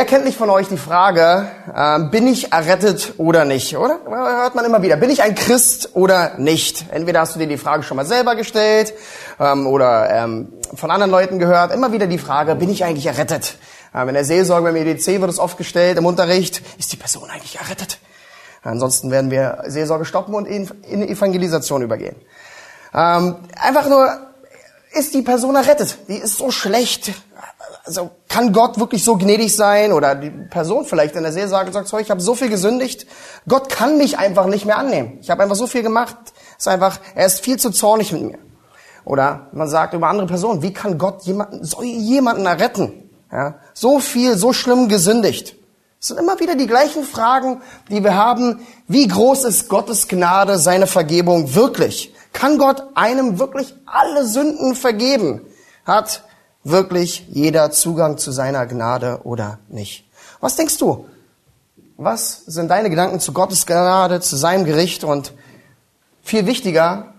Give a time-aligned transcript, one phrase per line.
[0.00, 1.46] Wer kennt nicht von euch die Frage,
[1.76, 3.98] ähm, bin ich errettet oder nicht, oder?
[4.06, 4.96] Hört man immer wieder.
[4.96, 6.86] Bin ich ein Christ oder nicht?
[6.90, 8.94] Entweder hast du dir die Frage schon mal selber gestellt
[9.38, 11.74] ähm, oder ähm, von anderen Leuten gehört.
[11.74, 13.58] Immer wieder die Frage, bin ich eigentlich errettet?
[13.94, 17.28] Ähm, in der Seelsorge beim EDC wird es oft gestellt, im Unterricht, ist die Person
[17.28, 17.98] eigentlich errettet?
[18.62, 22.16] Ansonsten werden wir Seelsorge stoppen und in, in Evangelisation übergehen.
[22.94, 24.16] Ähm, einfach nur,
[24.92, 25.98] ist die Person errettet?
[26.08, 27.12] Die ist so schlecht.
[27.84, 29.92] Also kann Gott wirklich so gnädig sein?
[29.92, 33.06] Oder die Person vielleicht in der Seelsorge sagt, so, ich habe so viel gesündigt,
[33.48, 35.18] Gott kann mich einfach nicht mehr annehmen.
[35.20, 36.16] Ich habe einfach so viel gemacht.
[36.58, 38.38] Ist einfach, er ist viel zu zornig mit mir.
[39.04, 43.10] Oder man sagt über andere Personen, wie kann Gott jemanden, so jemanden erretten?
[43.32, 45.56] Ja, so viel, so schlimm gesündigt.
[46.00, 48.66] Es sind immer wieder die gleichen Fragen, die wir haben.
[48.88, 52.14] Wie groß ist Gottes Gnade, seine Vergebung wirklich?
[52.32, 55.42] Kann Gott einem wirklich alle Sünden vergeben?
[55.84, 56.22] Hat
[56.64, 60.04] wirklich jeder Zugang zu seiner Gnade oder nicht?
[60.40, 61.06] Was denkst du?
[61.96, 65.04] Was sind deine Gedanken zu Gottes Gnade, zu seinem Gericht?
[65.04, 65.32] Und
[66.22, 67.12] viel wichtiger,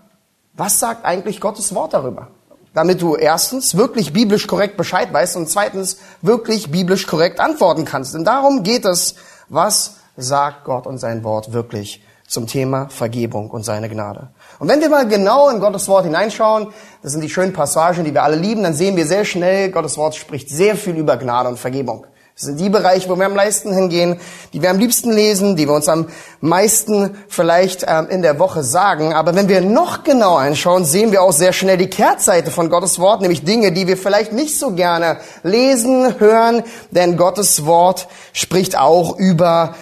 [0.54, 2.28] was sagt eigentlich Gottes Wort darüber?
[2.74, 8.14] Damit du erstens wirklich biblisch korrekt Bescheid weißt und zweitens wirklich biblisch korrekt antworten kannst.
[8.14, 9.14] Denn darum geht es,
[9.48, 12.02] was sagt Gott und sein Wort wirklich
[12.32, 14.30] zum Thema Vergebung und seine Gnade.
[14.58, 16.68] Und wenn wir mal genau in Gottes Wort hineinschauen,
[17.02, 19.98] das sind die schönen Passagen, die wir alle lieben, dann sehen wir sehr schnell, Gottes
[19.98, 22.06] Wort spricht sehr viel über Gnade und Vergebung.
[22.34, 24.18] Das sind die Bereiche, wo wir am meisten hingehen,
[24.54, 26.08] die wir am liebsten lesen, die wir uns am
[26.40, 29.12] meisten vielleicht ähm, in der Woche sagen.
[29.12, 32.98] Aber wenn wir noch genauer anschauen, sehen wir auch sehr schnell die Kehrtseite von Gottes
[32.98, 38.78] Wort, nämlich Dinge, die wir vielleicht nicht so gerne lesen, hören, denn Gottes Wort spricht
[38.78, 39.74] auch über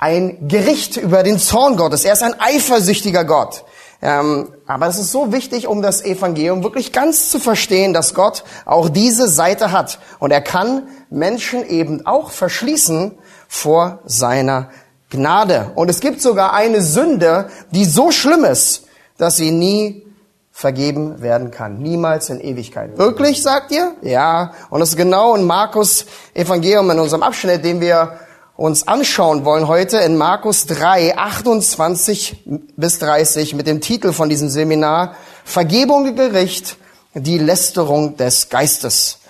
[0.00, 2.04] ein Gericht, über den Zorn Gottes.
[2.04, 3.64] Er ist ein eifersüchtiger Gott.
[4.00, 8.44] Ähm, aber es ist so wichtig, um das Evangelium wirklich ganz zu verstehen, dass Gott
[8.64, 9.98] auch diese Seite hat.
[10.18, 14.70] Und er kann Menschen eben auch verschließen vor seiner
[15.10, 15.72] Gnade.
[15.74, 18.84] Und es gibt sogar eine Sünde, die so schlimm ist,
[19.18, 20.06] dass sie nie
[20.50, 21.78] vergeben werden kann.
[21.78, 22.96] Niemals in Ewigkeit.
[22.96, 23.92] Wirklich, sagt ihr?
[24.00, 24.52] Ja.
[24.70, 28.18] Und das ist genau in Markus Evangelium, in unserem Abschnitt, den wir
[28.60, 32.44] uns anschauen wollen heute in Markus 3, 28
[32.76, 36.76] bis 30 mit dem Titel von diesem Seminar Vergebung und Gericht,
[37.14, 39.20] die Lästerung des Geistes.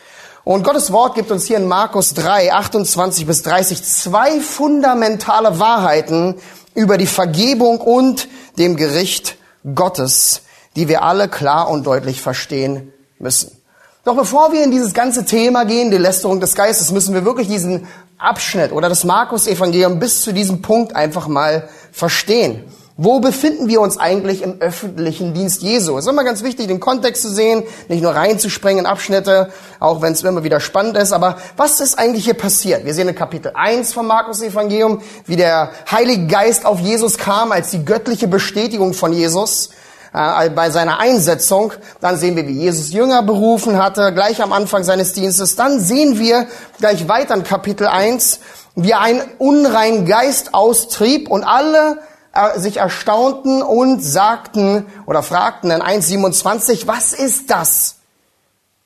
[0.42, 6.34] Und Gottes Wort gibt uns hier in Markus 3, 28 bis 30 zwei fundamentale Wahrheiten
[6.74, 8.26] über die Vergebung und
[8.58, 9.36] dem Gericht
[9.76, 10.42] Gottes,
[10.74, 13.59] die wir alle klar und deutlich verstehen müssen.
[14.02, 17.48] Doch bevor wir in dieses ganze Thema gehen, die Lästerung des Geistes, müssen wir wirklich
[17.48, 22.64] diesen Abschnitt oder das Markus-Evangelium bis zu diesem Punkt einfach mal verstehen.
[22.96, 25.98] Wo befinden wir uns eigentlich im öffentlichen Dienst Jesu?
[25.98, 29.50] Es ist immer ganz wichtig, den Kontext zu sehen, nicht nur reinzuspringen in Abschnitte,
[29.80, 31.12] auch wenn es immer wieder spannend ist.
[31.12, 32.86] Aber was ist eigentlich hier passiert?
[32.86, 37.70] Wir sehen in Kapitel 1 vom Markus-Evangelium, wie der Heilige Geist auf Jesus kam als
[37.70, 39.70] die göttliche Bestätigung von Jesus
[40.12, 41.72] bei seiner Einsetzung.
[42.00, 45.56] Dann sehen wir, wie Jesus Jünger berufen hatte, gleich am Anfang seines Dienstes.
[45.56, 46.46] Dann sehen wir
[46.78, 48.40] gleich weiter in Kapitel 1,
[48.74, 51.98] wie er einen unreinen Geist austrieb und alle
[52.32, 57.96] äh, sich erstaunten und sagten oder fragten in 1.27, was ist das?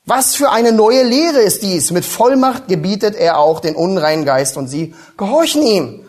[0.05, 1.91] Was für eine neue Lehre ist dies?
[1.91, 6.05] Mit Vollmacht gebietet er auch den unreinen Geist und sie gehorchen ihm.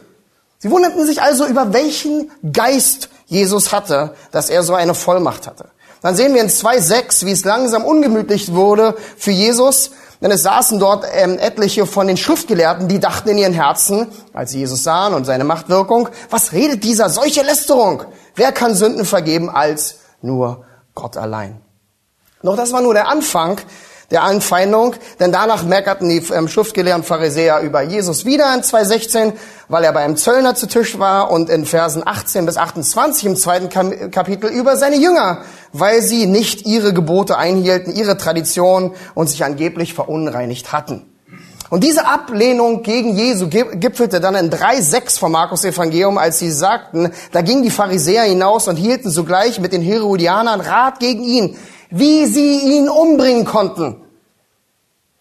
[0.58, 5.70] Sie wunderten sich also über welchen Geist Jesus hatte, dass er so eine Vollmacht hatte.
[6.02, 10.78] Dann sehen wir in 2.6, wie es langsam ungemütlich wurde für Jesus, denn es saßen
[10.78, 15.14] dort ähm, etliche von den Schriftgelehrten, die dachten in ihren Herzen, als sie Jesus sahen
[15.14, 18.04] und seine Machtwirkung, was redet dieser solche Lästerung?
[18.34, 20.64] Wer kann Sünden vergeben als nur
[20.94, 21.60] Gott allein?
[22.42, 23.58] Doch das war nur der Anfang
[24.10, 29.32] der Anfeindung, denn danach meckerten die ähm, Schriftgelehrten Pharisäer über Jesus wieder in 2.16,
[29.68, 33.36] weil er bei einem Zöllner zu Tisch war und in Versen 18 bis 28 im
[33.36, 35.42] zweiten Kapitel über seine Jünger,
[35.72, 41.10] weil sie nicht ihre Gebote einhielten, ihre Tradition und sich angeblich verunreinigt hatten.
[41.68, 47.10] Und diese Ablehnung gegen Jesu gipfelte dann in 3,6 vom Markus Evangelium, als sie sagten,
[47.32, 51.56] da gingen die Pharisäer hinaus und hielten sogleich mit den Herodianern Rat gegen ihn,
[51.98, 54.02] wie sie ihn umbringen konnten.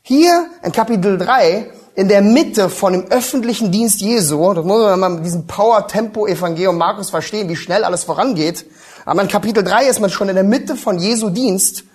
[0.02, 5.00] Hier in Kapitel 3 in der Mitte von dem öffentlichen Dienst Jesu, das muss man
[5.00, 8.66] mal mit diesem Power-Tempo-Evangelium Markus verstehen, wie schnell alles vorangeht.
[9.06, 11.86] Aber in Kapitel 3 ist man schon in der Mitte von Jesu Dienst.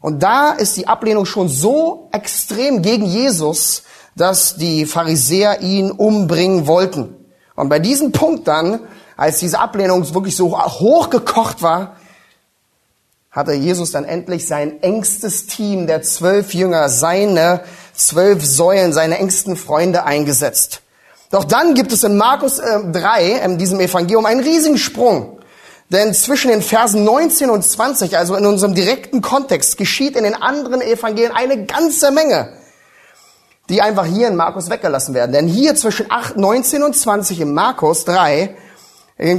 [0.00, 3.84] Und da ist die Ablehnung schon so extrem gegen Jesus,
[4.16, 7.14] dass die Pharisäer ihn umbringen wollten.
[7.54, 8.80] Und bei diesem Punkt dann,
[9.16, 11.96] als diese Ablehnung wirklich so hochgekocht war,
[13.32, 17.62] hatte Jesus dann endlich sein engstes Team der zwölf Jünger, seine
[17.94, 20.82] zwölf Säulen, seine engsten Freunde eingesetzt.
[21.30, 25.38] Doch dann gibt es in Markus äh, 3, in diesem Evangelium, einen riesigen Sprung.
[25.88, 30.34] Denn zwischen den Versen 19 und 20, also in unserem direkten Kontext, geschieht in den
[30.34, 32.52] anderen Evangelien eine ganze Menge,
[33.70, 35.32] die einfach hier in Markus weggelassen werden.
[35.32, 38.54] Denn hier zwischen 8, 19 und 20 in Markus 3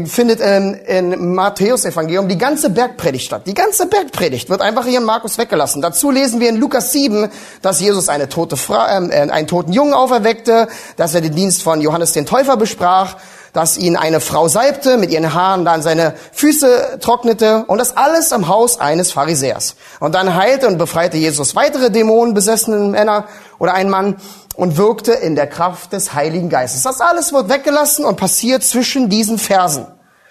[0.06, 3.44] findet in, in Matthäus Evangelium die ganze Bergpredigt statt.
[3.46, 5.82] Die ganze Bergpredigt wird einfach hier in Markus weggelassen.
[5.82, 7.30] Dazu lesen wir in Lukas 7,
[7.62, 11.82] dass Jesus eine tote Frau, äh, einen toten Jungen auferweckte, dass er den Dienst von
[11.82, 13.18] Johannes den Täufer besprach,
[13.52, 18.32] dass ihn eine Frau salbte, mit ihren Haaren dann seine Füße trocknete und das alles
[18.32, 19.76] im Haus eines Pharisäers.
[20.00, 23.26] Und dann heilte und befreite Jesus weitere dämonenbesessenen Männer
[23.60, 24.16] oder einen Mann
[24.56, 26.84] und wirkte in der Kraft des Heiligen Geistes.
[26.84, 29.88] Das alles wird weggelassen und passiert zwischen diesen Versen.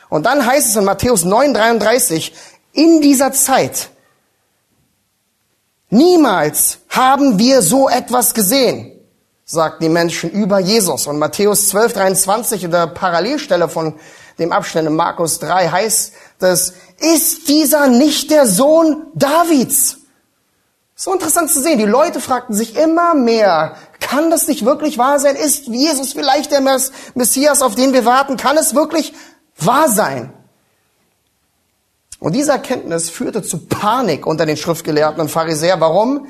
[0.09, 2.35] Und dann heißt es in Matthäus 9, 33,
[2.73, 3.91] in dieser Zeit,
[5.91, 8.93] niemals haben wir so etwas gesehen,
[9.45, 11.07] sagten die Menschen über Jesus.
[11.07, 13.95] Und Matthäus 12, 23 oder Parallelstelle von
[14.39, 19.99] dem Abschnitt in Markus 3 heißt es, ist dieser nicht der Sohn Davids?
[20.95, 21.79] So interessant zu sehen.
[21.79, 25.37] Die Leute fragten sich immer mehr, kann das nicht wirklich wahr sein?
[25.37, 26.61] Ist Jesus vielleicht der
[27.15, 28.37] Messias, auf den wir warten?
[28.37, 29.15] Kann es wirklich
[29.57, 30.33] wahr sein?
[32.19, 35.81] Und diese Erkenntnis führte zu Panik unter den Schriftgelehrten und Pharisäern.
[35.81, 36.27] Warum?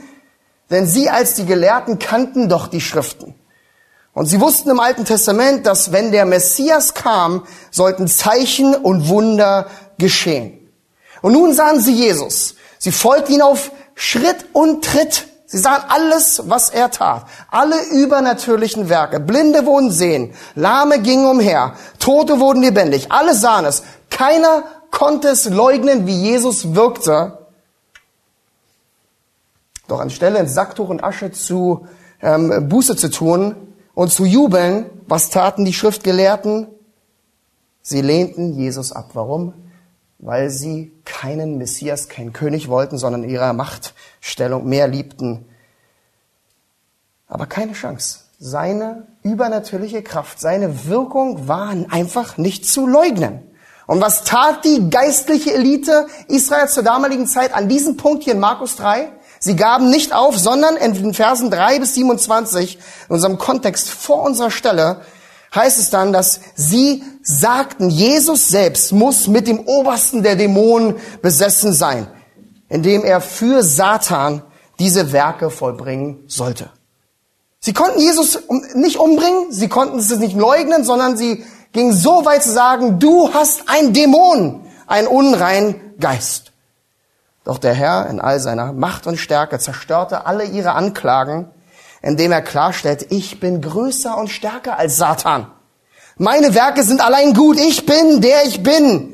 [0.71, 3.35] Denn sie als die Gelehrten kannten doch die Schriften.
[4.15, 9.67] Und sie wussten im Alten Testament, dass wenn der Messias kam, sollten Zeichen und Wunder
[9.99, 10.71] geschehen.
[11.23, 12.55] Und nun sahen sie Jesus.
[12.79, 15.29] Sie folgten ihn auf Schritt und Tritt.
[15.53, 17.27] Sie sahen alles, was er tat.
[17.51, 19.21] Alle übernatürlichen Werke.
[19.21, 20.33] Blinde wurden sehen.
[20.55, 21.75] Lahme gingen umher.
[21.99, 23.13] Tote wurden lebendig.
[23.13, 23.83] Alle sahen es.
[24.09, 27.47] Keiner konnte es leugnen, wie Jesus wirkte.
[29.89, 31.87] Doch anstelle in Sacktuch und Asche zu
[32.23, 36.69] ähm, Buße zu tun und zu jubeln, was taten die Schriftgelehrten?
[37.83, 39.11] Sie lehnten Jesus ab.
[39.13, 39.53] Warum?
[40.23, 45.45] Weil sie keinen Messias, keinen König wollten, sondern ihrer Machtstellung mehr liebten.
[47.27, 48.21] Aber keine Chance.
[48.39, 53.43] Seine übernatürliche Kraft, seine Wirkung waren einfach nicht zu leugnen.
[53.87, 58.41] Und was tat die geistliche Elite Israels zur damaligen Zeit an diesem Punkt hier in
[58.41, 59.11] Markus 3?
[59.41, 62.79] Sie gaben nicht auf, sondern in den Versen 3 bis 27,
[63.09, 65.01] in unserem Kontext vor unserer Stelle,
[65.53, 71.73] heißt es dann, dass sie sagten, Jesus selbst muss mit dem Obersten der Dämonen besessen
[71.73, 72.07] sein,
[72.69, 74.43] indem er für Satan
[74.79, 76.71] diese Werke vollbringen sollte.
[77.61, 78.41] Sie konnten Jesus
[78.75, 83.33] nicht umbringen, sie konnten es nicht leugnen, sondern sie gingen so weit zu sagen, du
[83.33, 86.53] hast ein Dämon, einen unreinen Geist.
[87.45, 91.51] Doch der Herr in all seiner Macht und Stärke zerstörte alle ihre Anklagen
[92.03, 95.47] indem er klarstellt, ich bin größer und stärker als Satan.
[96.23, 97.59] Meine Werke sind allein gut.
[97.59, 99.09] Ich bin, der ich bin.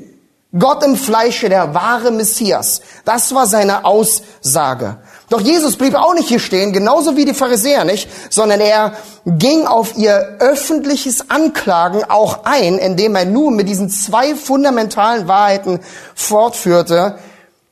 [0.59, 2.83] Gott im Fleische, der wahre Messias.
[3.07, 4.99] Das war seine Aussage.
[5.31, 8.93] Doch Jesus blieb auch nicht hier stehen, genauso wie die Pharisäer nicht, sondern er
[9.25, 15.81] ging auf ihr öffentliches Anklagen auch ein, indem er nun mit diesen zwei fundamentalen Wahrheiten
[16.15, 17.19] fortführte.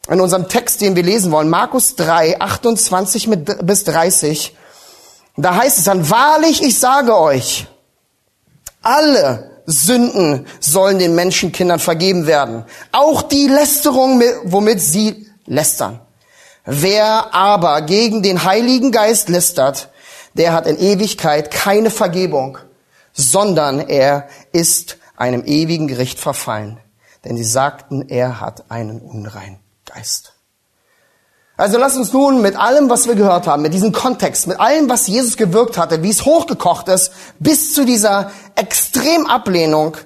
[0.09, 3.28] In unserem Text, den wir lesen wollen, Markus 3, 28
[3.61, 4.57] bis 30.
[5.37, 7.66] Da heißt es dann, wahrlich, ich sage euch,
[8.87, 12.64] alle Sünden sollen den Menschenkindern vergeben werden.
[12.93, 16.00] Auch die Lästerung, womit sie lästern.
[16.64, 19.90] Wer aber gegen den Heiligen Geist lästert,
[20.35, 22.59] der hat in Ewigkeit keine Vergebung,
[23.12, 26.78] sondern er ist einem ewigen Gericht verfallen.
[27.25, 30.36] Denn sie sagten, er hat einen unreinen Geist.
[31.58, 34.90] Also lass uns nun mit allem, was wir gehört haben, mit diesem Kontext, mit allem,
[34.90, 39.96] was Jesus gewirkt hatte, wie es hochgekocht ist, bis zu dieser Extremablehnung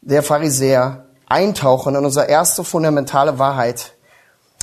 [0.00, 3.94] der Pharisäer eintauchen in unsere erste fundamentale Wahrheit,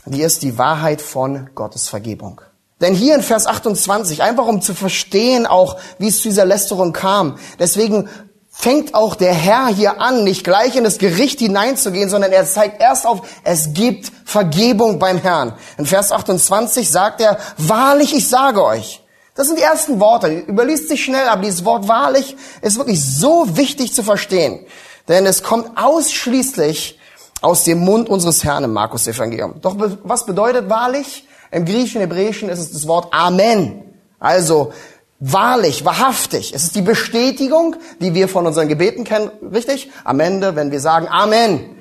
[0.05, 2.41] die ist die Wahrheit von Gottes Vergebung.
[2.79, 6.93] Denn hier in Vers 28, einfach um zu verstehen auch, wie es zu dieser Lästerung
[6.93, 8.09] kam, deswegen
[8.57, 12.81] fängt auch der Herr hier an, nicht gleich in das Gericht hineinzugehen, sondern er zeigt
[12.81, 15.53] erst auf, es gibt Vergebung beim Herrn.
[15.77, 19.01] In Vers 28 sagt er, wahrlich, ich sage euch,
[19.35, 20.45] Das sind die ersten Worte.
[20.47, 24.65] Überliest sich schnell, aber dieses Wort wahrlich ist wirklich so wichtig zu verstehen.
[25.09, 26.97] Denn es kommt ausschließlich
[27.41, 29.55] aus dem Mund unseres Herrn im Markus Evangelium.
[29.61, 31.27] Doch was bedeutet wahrlich?
[31.51, 33.83] Im Griechischen, Hebräischen ist es das Wort Amen.
[34.19, 34.71] Also
[35.19, 36.53] wahrlich, wahrhaftig.
[36.53, 39.89] Es ist die Bestätigung, die wir von unseren Gebeten kennen, richtig?
[40.03, 41.75] Am Ende, wenn wir sagen Amen.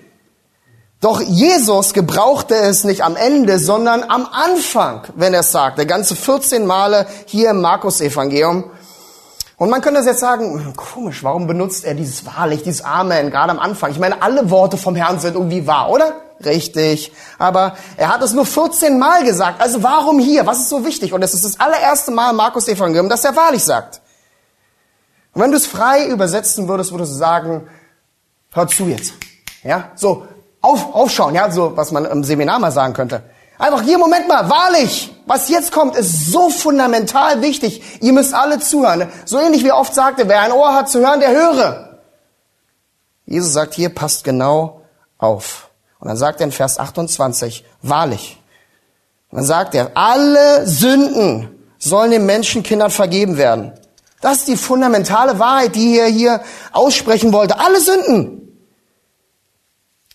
[1.00, 5.76] Doch Jesus gebrauchte es nicht am Ende, sondern am Anfang, wenn er es sagt.
[5.76, 8.70] Der ganze 14 Male hier im Markus-Evangelium.
[9.56, 13.52] Und man könnte jetzt sagen, hm, komisch, warum benutzt er dieses wahrlich, dieses Amen, gerade
[13.52, 13.90] am Anfang?
[13.90, 16.23] Ich meine, alle Worte vom Herrn sind irgendwie wahr, oder?
[16.42, 17.12] Richtig.
[17.38, 19.60] Aber er hat es nur 14 Mal gesagt.
[19.60, 20.46] Also warum hier?
[20.46, 21.12] Was ist so wichtig?
[21.12, 24.00] Und es ist das allererste Mal im Markus Evangelium, dass er wahrlich sagt.
[25.32, 27.68] Und wenn du es frei übersetzen würdest, würdest du sagen,
[28.52, 29.14] hör zu jetzt.
[29.62, 30.26] Ja, so,
[30.60, 33.22] auf, aufschauen, ja, so, was man im Seminar mal sagen könnte.
[33.58, 38.02] Einfach hier, Moment mal, wahrlich, was jetzt kommt, ist so fundamental wichtig.
[38.02, 39.08] Ihr müsst alle zuhören.
[39.24, 41.98] So ähnlich wie oft sagte, wer ein Ohr hat zu hören, der höre.
[43.26, 44.82] Jesus sagt hier, passt genau
[45.18, 45.70] auf.
[45.98, 48.40] Und dann sagt er in Vers 28, wahrlich.
[49.30, 51.48] Und dann sagt er, alle Sünden
[51.78, 53.72] sollen den Menschenkindern vergeben werden.
[54.20, 56.40] Das ist die fundamentale Wahrheit, die er hier
[56.72, 57.60] aussprechen wollte.
[57.60, 58.44] Alle Sünden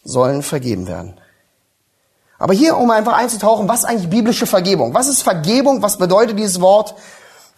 [0.03, 1.19] sollen vergeben werden.
[2.39, 4.93] Aber hier, um einfach einzutauchen, was ist eigentlich biblische Vergebung?
[4.93, 5.81] Was ist Vergebung?
[5.81, 6.95] Was bedeutet dieses Wort?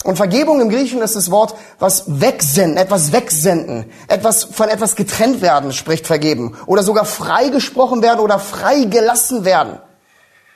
[0.04, 5.42] Und Vergebung im Griechischen ist das Wort, was wegsenden, etwas wegsenden, etwas von etwas getrennt
[5.42, 6.58] werden, spricht vergeben.
[6.66, 9.80] Oder sogar freigesprochen werden oder freigelassen werden.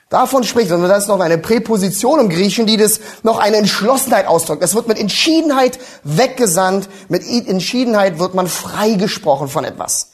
[0.08, 4.26] Davon spricht, und das ist noch eine Präposition im Griechischen, die das noch eine Entschlossenheit
[4.26, 4.62] ausdrückt.
[4.62, 10.12] Es wird mit Entschiedenheit weggesandt, mit Entschiedenheit wird man freigesprochen von etwas.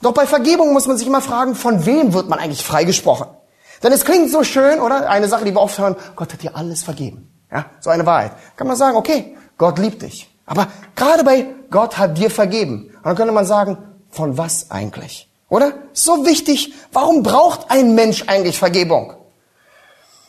[0.00, 3.26] Doch bei Vergebung muss man sich immer fragen, von wem wird man eigentlich freigesprochen?
[3.82, 5.08] Denn es klingt so schön, oder?
[5.08, 7.39] Eine Sache, die wir oft hören, Gott hat dir alles vergeben.
[7.52, 8.32] Ja, so eine Wahrheit.
[8.56, 10.28] Kann man sagen, okay, Gott liebt dich.
[10.46, 12.90] Aber gerade bei Gott hat dir vergeben.
[12.96, 13.78] Und dann könnte man sagen,
[14.10, 15.28] von was eigentlich?
[15.48, 15.72] Oder?
[15.92, 19.14] So wichtig, warum braucht ein Mensch eigentlich Vergebung?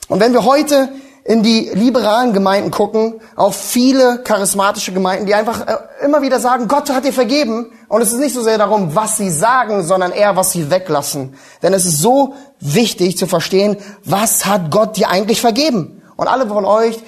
[0.08, 0.90] Und wenn wir heute
[1.24, 6.68] in die liberalen Gemeinden gucken, auch viele charismatische Gemeinden, die einfach äh, immer wieder sagen,
[6.68, 7.72] Gott hat dir vergeben.
[7.88, 11.36] Und es ist nicht so sehr darum, was sie sagen, sondern eher, was sie weglassen.
[11.62, 16.01] Denn es ist so wichtig zu verstehen, was hat Gott dir eigentlich vergeben?
[16.22, 17.02] Und alle von euch,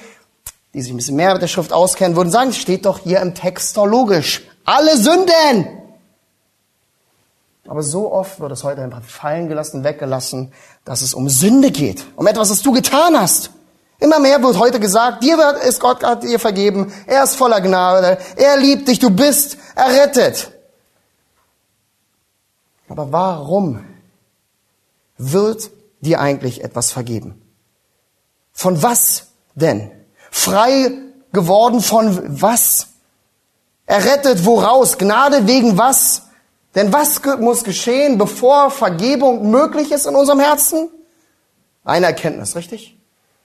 [0.74, 3.22] die sich ein bisschen mehr mit der Schrift auskennen, würden sagen, es steht doch hier
[3.22, 4.42] im Text doch logisch.
[4.66, 5.68] Alle Sünden!
[7.68, 10.52] Aber so oft wird es heute einfach fallen gelassen, weggelassen,
[10.84, 12.04] dass es um Sünde geht.
[12.16, 13.52] Um etwas, was du getan hast.
[14.00, 17.62] Immer mehr wird heute gesagt, dir wird, ist Gott hat dir vergeben, er ist voller
[17.62, 20.52] Gnade, er liebt dich, du bist errettet.
[22.90, 23.86] Aber warum
[25.20, 25.70] wird
[26.02, 27.43] dir eigentlich etwas vergeben?
[28.54, 29.92] Von was denn?
[30.32, 30.92] Frei
[31.32, 32.88] geworden von was?
[33.86, 34.98] Errettet woraus?
[34.98, 36.24] Gnade wegen was?
[36.76, 40.90] Denn was muss geschehen, bevor Vergebung möglich ist in unserem Herzen?
[41.84, 42.98] Eine Erkenntnis, richtig?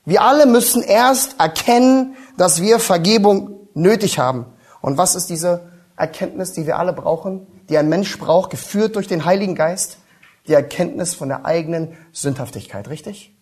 [0.05, 4.47] Wir alle müssen erst erkennen, dass wir Vergebung nötig haben.
[4.81, 9.09] Und was ist diese Erkenntnis, die wir alle brauchen, die ein Mensch braucht, geführt durch
[9.09, 9.99] den Heiligen Geist?
[10.47, 13.35] Die Erkenntnis von der eigenen Sündhaftigkeit, richtig?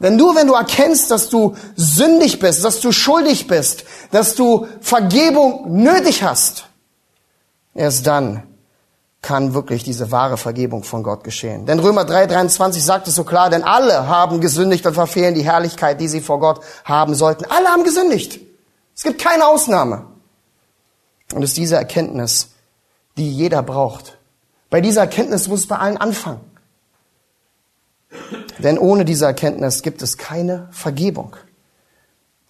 [0.00, 4.68] Denn nur wenn du erkennst, dass du sündig bist, dass du schuldig bist, dass du
[4.80, 6.66] Vergebung nötig hast,
[7.74, 8.44] erst dann
[9.20, 11.66] kann wirklich diese wahre Vergebung von Gott geschehen.
[11.66, 15.42] Denn Römer 3, 23 sagt es so klar, denn alle haben gesündigt und verfehlen die
[15.42, 17.44] Herrlichkeit, die sie vor Gott haben sollten.
[17.46, 18.40] Alle haben gesündigt.
[18.94, 20.06] Es gibt keine Ausnahme.
[21.34, 22.50] Und es ist diese Erkenntnis,
[23.16, 24.16] die jeder braucht.
[24.70, 26.40] Bei dieser Erkenntnis muss es bei allen anfangen.
[28.58, 31.36] Denn ohne diese Erkenntnis gibt es keine Vergebung.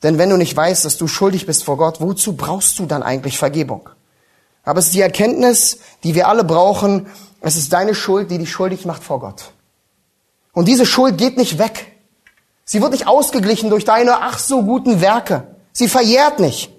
[0.03, 3.03] Denn wenn du nicht weißt, dass du schuldig bist vor Gott, wozu brauchst du dann
[3.03, 3.91] eigentlich Vergebung?
[4.65, 7.07] Aber es ist die Erkenntnis, die wir alle brauchen.
[7.41, 9.53] Es ist deine Schuld, die dich schuldig macht vor Gott.
[10.53, 11.93] Und diese Schuld geht nicht weg.
[12.65, 15.57] Sie wird nicht ausgeglichen durch deine ach so guten Werke.
[15.73, 16.71] Sie verjährt nicht.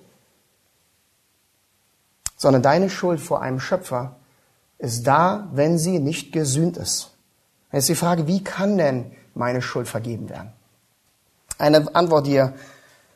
[2.37, 4.17] Sondern deine Schuld vor einem Schöpfer
[4.77, 7.11] ist da, wenn sie nicht gesühnt ist.
[7.71, 10.53] Jetzt die Frage, wie kann denn meine Schuld vergeben werden?
[11.57, 12.53] Eine Antwort, die ihr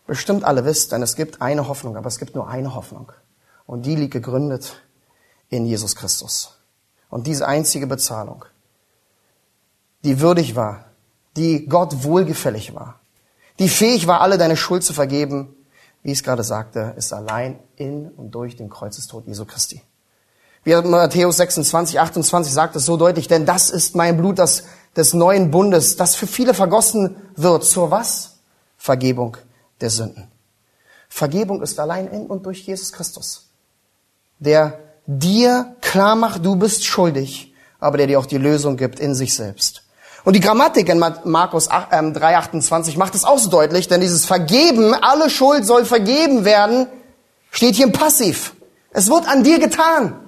[0.06, 3.12] bestimmt alle wisst, denn es gibt eine Hoffnung, aber es gibt nur eine Hoffnung.
[3.66, 4.84] Und die liegt gegründet
[5.50, 6.58] in Jesus Christus.
[7.10, 8.46] Und diese einzige Bezahlung,
[10.04, 10.86] die würdig war,
[11.38, 13.00] die Gott wohlgefällig war,
[13.60, 15.56] die fähig war, alle deine Schuld zu vergeben,
[16.02, 19.82] wie ich es gerade sagte, ist allein in und durch den Kreuzestod Jesu Christi.
[20.64, 24.64] Wie Matthäus 26, 28 sagt es so deutlich, denn das ist mein Blut das,
[24.96, 27.66] des neuen Bundes, das für viele vergossen wird.
[27.66, 28.38] Zur was?
[28.78, 29.38] Vergebung
[29.82, 30.32] der Sünden.
[31.10, 33.50] Vergebung ist allein in und durch Jesus Christus,
[34.40, 39.14] der dir klar macht, du bist schuldig, aber der dir auch die Lösung gibt in
[39.14, 39.84] sich selbst.
[40.24, 44.94] Und die Grammatik in Markus 3,28 ähm, macht es auch so deutlich, denn dieses Vergeben,
[44.94, 46.88] alle Schuld soll vergeben werden,
[47.52, 48.56] steht hier im Passiv.
[48.92, 50.23] Es wird an dir getan.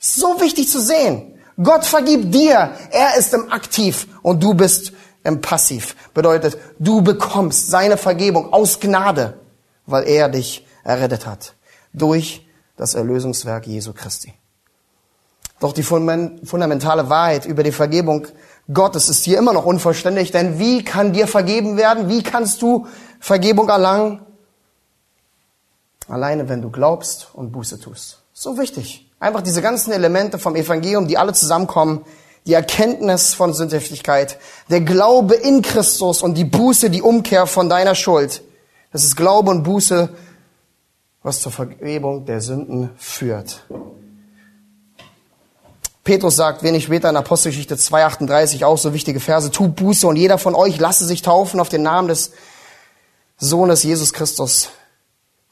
[0.00, 1.38] So wichtig zu sehen.
[1.62, 2.72] Gott vergibt dir.
[2.90, 4.92] Er ist im Aktiv und du bist
[5.24, 5.94] im Passiv.
[6.14, 9.38] Bedeutet, du bekommst seine Vergebung aus Gnade,
[9.84, 11.54] weil er dich errettet hat.
[11.92, 14.32] Durch das Erlösungswerk Jesu Christi.
[15.58, 18.26] Doch die fundamentale Wahrheit über die Vergebung
[18.72, 22.08] Gottes ist hier immer noch unvollständig, denn wie kann dir vergeben werden?
[22.08, 22.86] Wie kannst du
[23.18, 24.24] Vergebung erlangen?
[26.08, 28.22] Alleine, wenn du glaubst und Buße tust.
[28.32, 29.09] So wichtig.
[29.20, 32.06] Einfach diese ganzen Elemente vom Evangelium, die alle zusammenkommen,
[32.46, 34.38] die Erkenntnis von Sündhaftigkeit,
[34.70, 38.42] der Glaube in Christus und die Buße, die Umkehr von deiner Schuld.
[38.92, 40.08] Das ist Glaube und Buße,
[41.22, 43.66] was zur Vergebung der Sünden führt.
[46.02, 50.38] Petrus sagt wenig später in Apostelgeschichte 2,38 auch so wichtige Verse, tu Buße und jeder
[50.38, 52.32] von euch lasse sich taufen auf den Namen des
[53.36, 54.70] Sohnes Jesus Christus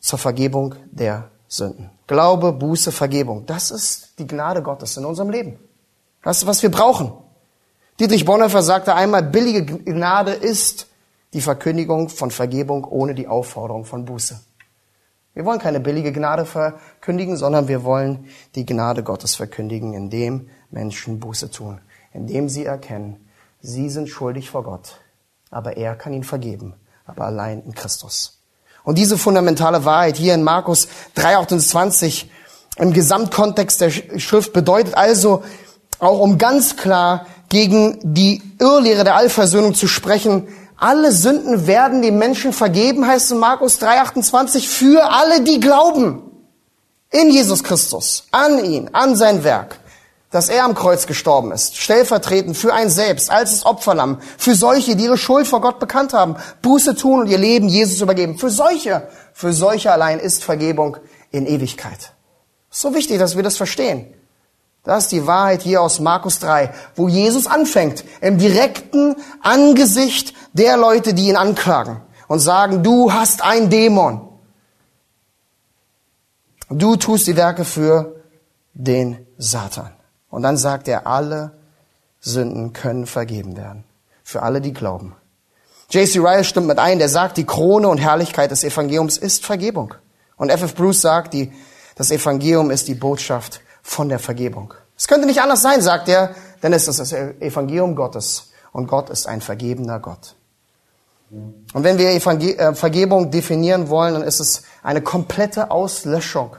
[0.00, 1.90] zur Vergebung der Sünden.
[2.06, 3.46] Glaube, Buße, Vergebung.
[3.46, 5.58] Das ist die Gnade Gottes in unserem Leben.
[6.22, 7.12] Das ist, was wir brauchen.
[7.98, 10.86] Dietrich Bonhoeffer sagte einmal, billige Gnade ist
[11.32, 14.40] die Verkündigung von Vergebung ohne die Aufforderung von Buße.
[15.34, 21.20] Wir wollen keine billige Gnade verkündigen, sondern wir wollen die Gnade Gottes verkündigen, indem Menschen
[21.20, 21.80] Buße tun,
[22.12, 23.28] indem sie erkennen,
[23.60, 25.00] sie sind schuldig vor Gott,
[25.50, 26.74] aber er kann ihnen vergeben,
[27.06, 28.37] aber allein in Christus.
[28.88, 32.24] Und diese fundamentale Wahrheit hier in Markus 3,28
[32.78, 35.42] im Gesamtkontext der Schrift bedeutet also,
[35.98, 42.16] auch um ganz klar gegen die Irrlehre der Allversöhnung zu sprechen, alle Sünden werden den
[42.16, 46.22] Menschen vergeben, heißt in Markus 3,28, für alle, die glauben.
[47.10, 49.80] In Jesus Christus, an ihn, an sein Werk,
[50.30, 54.94] dass er am Kreuz gestorben ist, stellvertretend für ein Selbst, als das Opferlamm, für solche,
[54.94, 58.38] die ihre Schuld vor Gott bekannt haben, Buße tun und ihr Leben Jesus übergeben.
[58.38, 60.98] Für solche, für solche allein ist Vergebung
[61.30, 62.12] in Ewigkeit.
[62.70, 64.12] So wichtig, dass wir das verstehen.
[64.84, 70.76] Das ist die Wahrheit hier aus Markus 3, wo Jesus anfängt, im direkten Angesicht der
[70.76, 74.28] Leute, die ihn anklagen und sagen, du hast ein Dämon.
[76.70, 78.22] Du tust die Werke für
[78.74, 79.97] den Satan.
[80.30, 81.52] Und dann sagt er, alle
[82.20, 83.84] Sünden können vergeben werden.
[84.24, 85.14] Für alle, die glauben.
[85.90, 86.18] J.C.
[86.18, 89.94] Ryle stimmt mit ein, der sagt, die Krone und Herrlichkeit des Evangeliums ist Vergebung.
[90.36, 90.74] Und F.F.
[90.74, 91.52] Bruce sagt, die,
[91.96, 94.74] das Evangelium ist die Botschaft von der Vergebung.
[94.96, 99.08] Es könnte nicht anders sein, sagt er, denn es ist das Evangelium Gottes und Gott
[99.10, 100.34] ist ein vergebener Gott.
[101.30, 106.56] Und wenn wir Evangel äh, Vergebung definieren wollen, dann ist es eine komplette Auslöschung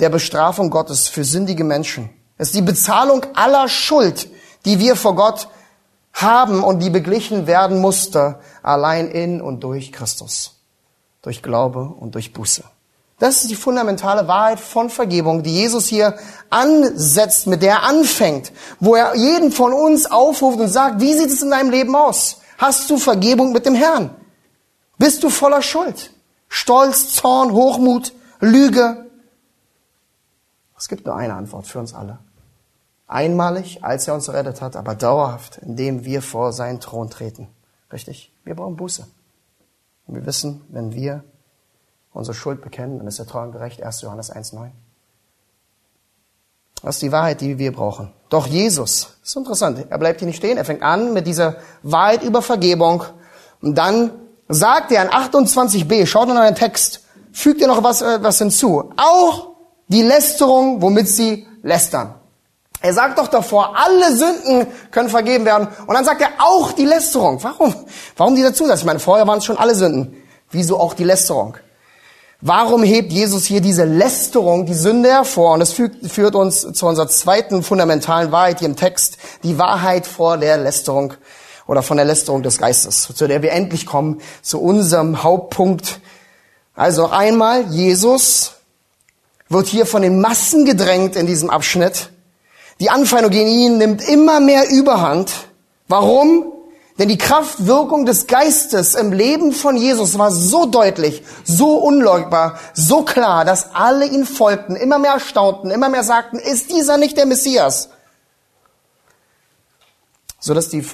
[0.00, 2.10] der Bestrafung Gottes für sündige Menschen.
[2.36, 4.28] Es ist die Bezahlung aller Schuld,
[4.64, 5.48] die wir vor Gott
[6.12, 10.60] haben und die beglichen werden musste, allein in und durch Christus,
[11.22, 12.64] durch Glaube und durch Buße.
[13.18, 16.18] Das ist die fundamentale Wahrheit von Vergebung, die Jesus hier
[16.50, 21.30] ansetzt, mit der er anfängt, wo er jeden von uns aufruft und sagt, wie sieht
[21.30, 22.38] es in deinem Leben aus?
[22.58, 24.10] Hast du Vergebung mit dem Herrn?
[24.98, 26.10] Bist du voller Schuld?
[26.48, 29.06] Stolz, Zorn, Hochmut, Lüge?
[30.84, 32.18] Es gibt nur eine Antwort für uns alle.
[33.06, 37.48] Einmalig, als er uns errettet hat, aber dauerhaft, indem wir vor seinen Thron treten.
[37.90, 38.34] Richtig?
[38.44, 39.06] Wir brauchen Buße.
[40.06, 41.24] Und wir wissen, wenn wir
[42.12, 43.82] unsere Schuld bekennen, dann ist er treu und gerecht.
[43.82, 44.02] 1.
[44.02, 44.72] Johannes 1,9.
[46.82, 48.12] Das ist die Wahrheit, die wir brauchen.
[48.28, 52.22] Doch Jesus, ist interessant, er bleibt hier nicht stehen, er fängt an mit dieser Wahrheit
[52.22, 53.04] über Vergebung
[53.62, 54.10] und dann
[54.48, 58.92] sagt er in 28b, schaut in euren Text, fügt ihr noch was, äh, was hinzu.
[58.98, 59.53] Auch
[59.88, 62.14] die Lästerung, womit sie lästern.
[62.80, 65.68] Er sagt doch davor, alle Sünden können vergeben werden.
[65.86, 67.42] Und dann sagt er auch die Lästerung.
[67.42, 67.74] Warum?
[68.16, 68.80] Warum dieser Zusatz?
[68.80, 70.22] Ich meine, vorher waren es schon alle Sünden.
[70.50, 71.56] Wieso auch die Lästerung?
[72.42, 75.54] Warum hebt Jesus hier diese Lästerung, die Sünde hervor?
[75.54, 80.36] Und das führt uns zu unserer zweiten fundamentalen Wahrheit hier im Text, die Wahrheit vor
[80.36, 81.14] der Lästerung
[81.66, 86.00] oder von der Lästerung des Geistes, zu der wir endlich kommen, zu unserem Hauptpunkt.
[86.74, 88.53] Also noch einmal, Jesus
[89.48, 92.10] wird hier von den Massen gedrängt in diesem Abschnitt.
[92.80, 95.32] Die Anfeindung gegen ihn nimmt immer mehr Überhand.
[95.88, 96.52] Warum?
[96.98, 103.02] Denn die Kraftwirkung des Geistes im Leben von Jesus war so deutlich, so unleugbar, so
[103.02, 107.26] klar, dass alle ihn folgten, immer mehr erstaunten, immer mehr sagten, ist dieser nicht der
[107.26, 107.88] Messias?
[110.38, 110.86] So dass die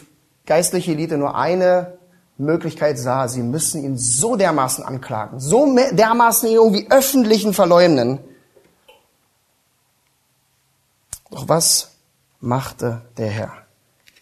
[0.47, 1.99] geistliche Elite nur eine
[2.39, 8.21] Möglichkeit sah, sie müssen ihn so dermaßen anklagen, so dermaßen ihn irgendwie öffentlichen verleumden.
[11.31, 11.89] Doch was
[12.41, 13.53] machte der Herr?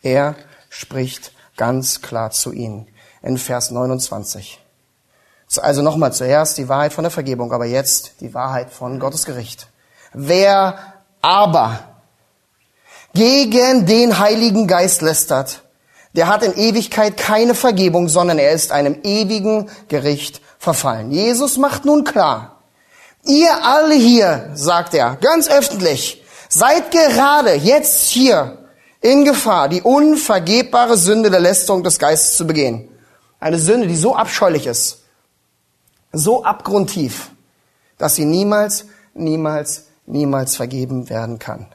[0.03, 0.37] Er
[0.69, 2.87] spricht ganz klar zu ihnen
[3.23, 4.61] in Vers 29.
[5.57, 9.69] Also nochmal zuerst die Wahrheit von der Vergebung, aber jetzt die Wahrheit von Gottes Gericht.
[10.13, 11.81] Wer aber
[13.15, 15.63] gegen den Heiligen Geist lästert,
[16.15, 21.11] der hat in Ewigkeit keine Vergebung, sondern er ist einem ewigen Gericht verfallen.
[21.11, 22.63] Jesus macht nun klar,
[23.25, 28.59] ihr alle hier, sagt er, ganz öffentlich, seid gerade jetzt hier
[29.01, 32.89] in Gefahr, die unvergebbare Sünde der Lästerung des Geistes zu begehen.
[33.41, 35.05] Eine Sünde, die so abscheulich ist,
[36.13, 37.31] so abgrundtief,
[37.97, 41.69] dass sie niemals, niemals, niemals vergeben werden kann.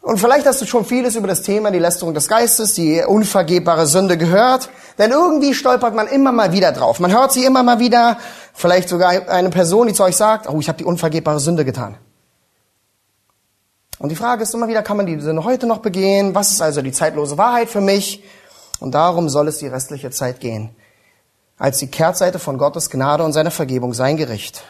[0.00, 3.86] Und vielleicht hast du schon vieles über das Thema die Lästerung des Geistes, die unvergebbare
[3.86, 6.98] Sünde gehört, denn irgendwie stolpert man immer mal wieder drauf.
[6.98, 8.18] Man hört sie immer mal wieder,
[8.52, 11.98] vielleicht sogar eine Person, die zu euch sagt, oh, ich habe die unvergebbare Sünde getan.
[14.02, 16.34] Und die Frage ist immer wieder, kann man die Sünde heute noch begehen?
[16.34, 18.24] Was ist also die zeitlose Wahrheit für mich?
[18.80, 20.70] Und darum soll es die restliche Zeit gehen.
[21.56, 24.64] Als die Kehrtseite von Gottes Gnade und seiner Vergebung, sein Gericht.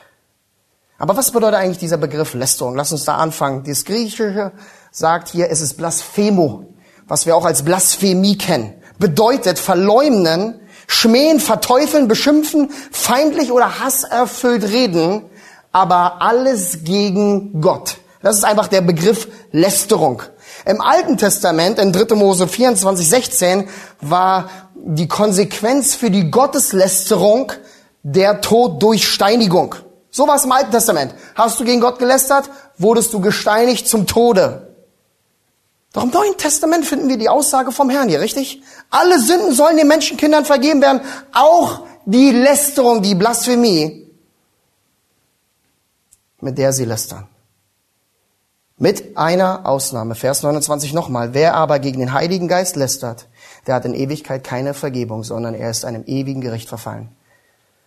[0.98, 2.76] Aber was bedeutet eigentlich dieser Begriff Lästerung?
[2.76, 3.64] Lass uns da anfangen.
[3.64, 4.52] Das Griechische
[4.90, 6.66] sagt hier, es ist Blasphemo,
[7.08, 8.74] was wir auch als Blasphemie kennen.
[8.98, 15.24] Bedeutet verleumden, schmähen, verteufeln, beschimpfen, feindlich oder hasserfüllt reden,
[15.72, 17.96] aber alles gegen Gott.
[18.22, 20.22] Das ist einfach der Begriff Lästerung.
[20.64, 22.14] Im Alten Testament, in 3.
[22.14, 23.68] Mose 24, 16,
[24.00, 27.52] war die Konsequenz für die Gotteslästerung
[28.02, 29.74] der Tod durch Steinigung.
[30.10, 31.14] So war es im Alten Testament.
[31.34, 34.74] Hast du gegen Gott gelästert, wurdest du gesteinigt zum Tode.
[35.92, 38.62] Doch im Neuen Testament finden wir die Aussage vom Herrn hier, richtig?
[38.90, 44.10] Alle Sünden sollen den Menschenkindern vergeben werden, auch die Lästerung, die Blasphemie,
[46.40, 47.28] mit der sie lästern.
[48.82, 50.16] Mit einer Ausnahme.
[50.16, 51.34] Vers 29 nochmal.
[51.34, 53.28] Wer aber gegen den Heiligen Geist lästert,
[53.68, 57.14] der hat in Ewigkeit keine Vergebung, sondern er ist einem ewigen Gericht verfallen.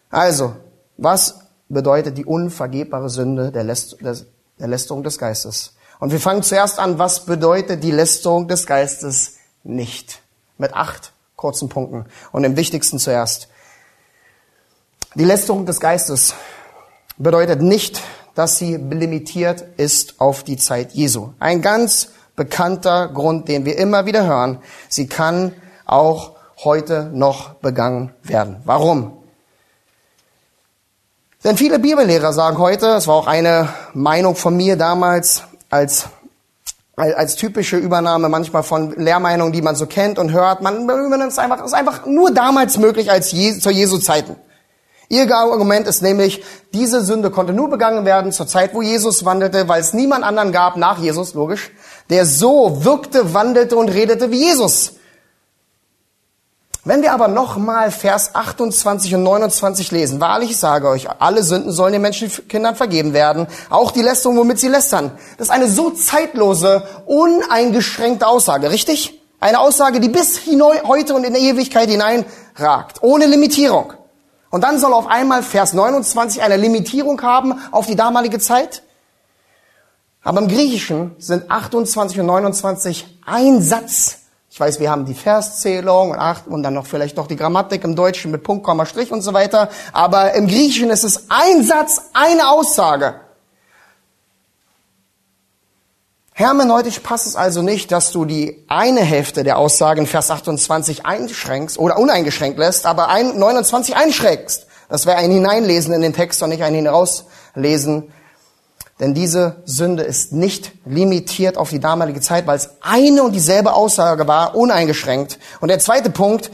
[0.09, 0.55] Also,
[0.95, 5.73] was bedeutet die unvergebbare Sünde der, Läst der Lästerung des Geistes?
[5.99, 9.33] Und wir fangen zuerst an, was bedeutet die Lästerung des Geistes
[9.65, 10.21] nicht?
[10.57, 12.05] Mit acht kurzen Punkten.
[12.31, 13.49] Und im wichtigsten zuerst.
[15.15, 16.35] Die Lästerung des Geistes
[17.17, 18.01] bedeutet nicht
[18.35, 21.29] dass sie limitiert ist auf die Zeit Jesu.
[21.39, 24.59] Ein ganz bekannter Grund, den wir immer wieder hören.
[24.89, 25.53] Sie kann
[25.85, 28.57] auch heute noch begangen werden.
[28.65, 29.13] Warum?
[31.43, 36.07] Denn viele Bibellehrer sagen heute, es war auch eine Meinung von mir damals als
[36.97, 40.61] als typische Übernahme manchmal von Lehrmeinungen, die man so kennt und hört.
[40.61, 44.37] Man, man ist einfach, ist einfach nur damals möglich als Je, zu Jesu Zeiten.
[45.07, 49.67] Ihr Argument ist nämlich, diese Sünde konnte nur begangen werden zur Zeit, wo Jesus wandelte,
[49.67, 51.71] weil es niemand anderen gab, nach Jesus, logisch,
[52.09, 54.93] der so wirkte, wandelte und redete wie Jesus.
[56.87, 61.71] Wenn wir aber nochmal Vers 28 und 29 lesen, wahrlich ich sage euch, alle Sünden
[61.71, 65.11] sollen den Menschenkindern vergeben werden, auch die Lästerung, womit sie lästern.
[65.39, 69.19] Das ist eine so zeitlose, uneingeschränkte Aussage, richtig?
[69.39, 70.41] Eine Aussage, die bis
[70.87, 73.93] heute und in der Ewigkeit hineinragt, ohne Limitierung.
[74.55, 78.83] Und dann soll auf einmal Vers 29 eine Limitierung haben auf die damalige Zeit.
[80.23, 84.19] Aber im Griechischen sind 28 und 29 ein Satz.
[84.49, 87.83] Ich weiß, wir haben die Verszählung und, acht, und dann noch vielleicht noch die Grammatik
[87.83, 89.67] im Deutschen mit Punkt, Komma, Strich und so weiter.
[89.91, 93.24] Aber im Griechischen ist es ein Satz, eine Aussage.
[96.37, 101.05] Hermeneutisch passt es also nicht, dass du die eine Hälfte der Aussage in Vers 28
[101.05, 104.67] einschränkst oder uneingeschränkt lässt, aber ein 29 einschränkst.
[104.89, 108.11] Das wäre ein Hineinlesen in den Text und nicht ein Hinauslesen.
[108.99, 113.71] Denn diese Sünde ist nicht limitiert auf die damalige Zeit, weil es eine und dieselbe
[113.71, 115.39] Aussage war, uneingeschränkt.
[115.61, 116.51] Und der zweite Punkt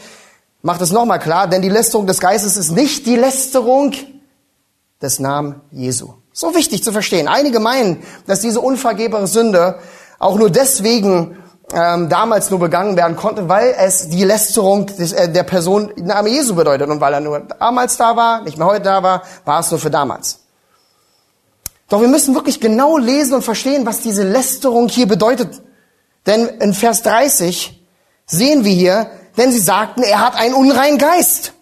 [0.62, 3.94] macht es nochmal klar, denn die Lästerung des Geistes ist nicht die Lästerung
[5.02, 6.21] des Namen Jesu.
[6.42, 7.28] So wichtig zu verstehen.
[7.28, 9.76] Einige meinen, dass diese unvergebare Sünde
[10.18, 11.38] auch nur deswegen
[11.72, 16.30] ähm, damals nur begangen werden konnte, weil es die Lästerung des, äh, der Person Name
[16.30, 16.90] Jesu bedeutet.
[16.90, 19.80] Und weil er nur damals da war, nicht mehr heute da war, war es nur
[19.80, 20.40] für damals.
[21.90, 25.62] Doch wir müssen wirklich genau lesen und verstehen, was diese Lästerung hier bedeutet.
[26.26, 27.86] Denn in Vers 30
[28.26, 31.54] sehen wir hier, denn sie sagten, er hat einen unreinen Geist.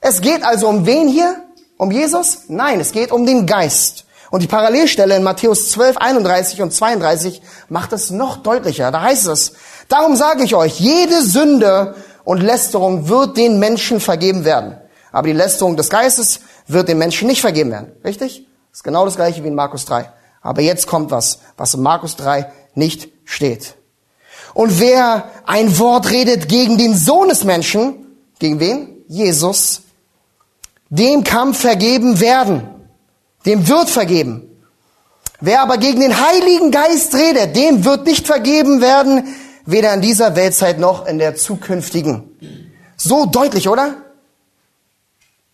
[0.00, 1.36] Es geht also um wen hier?
[1.76, 2.46] Um Jesus?
[2.48, 4.06] Nein, es geht um den Geist.
[4.30, 8.90] Und die Parallelstelle in Matthäus 12, 31 und 32 macht es noch deutlicher.
[8.90, 9.54] Da heißt es,
[9.88, 14.76] darum sage ich euch, jede Sünde und Lästerung wird den Menschen vergeben werden.
[15.12, 17.92] Aber die Lästerung des Geistes wird den Menschen nicht vergeben werden.
[18.04, 18.46] Richtig?
[18.70, 20.12] Das ist genau das gleiche wie in Markus 3.
[20.42, 23.76] Aber jetzt kommt was, was in Markus 3 nicht steht.
[24.54, 28.06] Und wer ein Wort redet gegen den Sohn des Menschen,
[28.38, 29.04] gegen wen?
[29.08, 29.82] Jesus,
[30.90, 32.77] dem kann vergeben werden.
[33.48, 34.62] Dem wird vergeben.
[35.40, 39.24] Wer aber gegen den Heiligen Geist redet, dem wird nicht vergeben werden,
[39.64, 42.38] weder in dieser Weltzeit noch in der zukünftigen.
[42.98, 43.94] So deutlich, oder?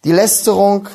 [0.02, 0.88] Die Lästerung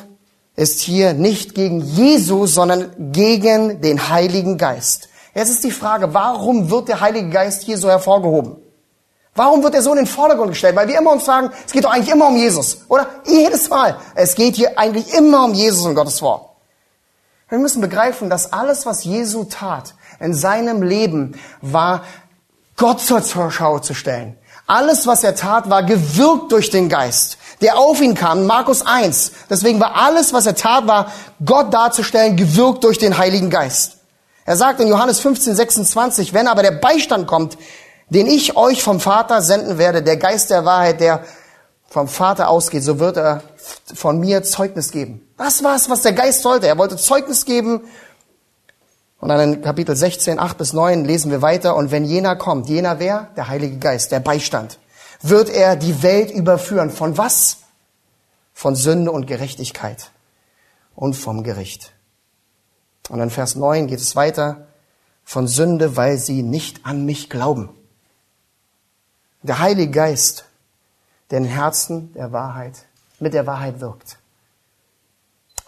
[0.56, 5.08] ist hier nicht gegen Jesus, sondern gegen den Heiligen Geist.
[5.34, 8.56] Jetzt ist die Frage, warum wird der Heilige Geist hier so hervorgehoben?
[9.34, 10.76] Warum wird er so in den Vordergrund gestellt?
[10.76, 13.08] Weil wir immer uns sagen, es geht doch eigentlich immer um Jesus, oder?
[13.24, 13.96] Jedes Mal.
[14.14, 16.49] Es geht hier eigentlich immer um Jesus und Gottes Wort.
[17.50, 22.04] Wir müssen begreifen, dass alles, was Jesu tat in seinem Leben, war
[22.76, 24.38] Gott zur Schau zu stellen.
[24.68, 28.46] Alles, was er tat, war gewirkt durch den Geist, der auf ihn kam.
[28.46, 29.32] Markus 1.
[29.50, 31.10] Deswegen war alles, was er tat, war
[31.44, 33.96] Gott darzustellen, gewirkt durch den Heiligen Geist.
[34.44, 37.58] Er sagt in Johannes 15, 26, wenn aber der Beistand kommt,
[38.10, 41.24] den ich euch vom Vater senden werde, der Geist der Wahrheit, der
[41.88, 43.42] vom Vater ausgeht, so wird er
[43.92, 45.26] von mir Zeugnis geben.
[45.40, 46.66] Das war es, was der Geist sollte.
[46.66, 47.80] Er wollte Zeugnis geben.
[49.20, 51.76] Und dann in Kapitel 16, 8 bis 9 lesen wir weiter.
[51.76, 53.30] Und wenn jener kommt, jener wer?
[53.36, 54.78] Der Heilige Geist, der Beistand,
[55.22, 56.90] wird er die Welt überführen.
[56.90, 57.60] Von was?
[58.52, 60.10] Von Sünde und Gerechtigkeit
[60.94, 61.92] und vom Gericht.
[63.08, 64.66] Und in Vers 9 geht es weiter
[65.24, 67.70] von Sünde, weil sie nicht an mich glauben.
[69.40, 70.44] Der Heilige Geist,
[71.30, 72.74] der in den Herzen der Wahrheit,
[73.20, 74.19] mit der Wahrheit wirkt.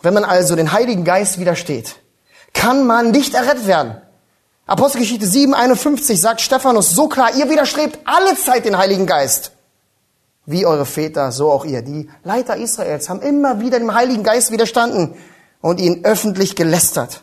[0.02, 1.96] Wenn man also den Heiligen Geist widersteht,
[2.52, 3.96] kann man nicht errettet werden.
[4.66, 9.52] Apostelgeschichte 7, 51 sagt Stephanus so klar, ihr widerstrebt alle Zeit den Heiligen Geist.
[10.44, 11.82] Wie eure Väter, so auch ihr.
[11.82, 15.14] Die Leiter Israels haben immer wieder dem Heiligen Geist widerstanden
[15.60, 17.22] und ihn öffentlich gelästert.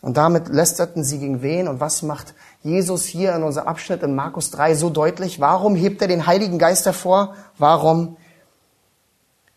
[0.00, 1.66] Und damit lästerten sie gegen wen?
[1.66, 5.40] Und was macht Jesus hier in unserem Abschnitt in Markus 3 so deutlich?
[5.40, 7.34] Warum hebt er den Heiligen Geist hervor?
[7.58, 8.16] Warum?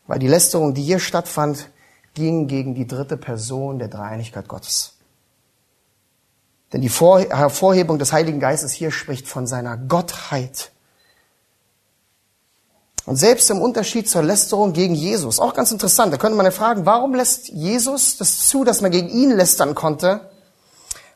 [0.08, 1.70] Weil die Lästerung, die hier stattfand,
[2.14, 4.98] ging gegen die dritte Person der Dreieinigkeit Gottes.
[6.74, 10.72] Denn die Hervorhebung des Heiligen Geistes hier spricht von seiner Gottheit.
[13.06, 16.52] Und selbst im Unterschied zur Lästerung gegen Jesus, auch ganz interessant, da könnte man ja
[16.52, 20.32] fragen, warum lässt Jesus das zu, dass man gegen ihn lästern konnte?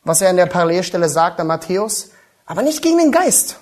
[0.06, 2.12] was er in der Parallelstelle sagt an Matthäus,
[2.46, 3.58] aber nicht gegen den Geist.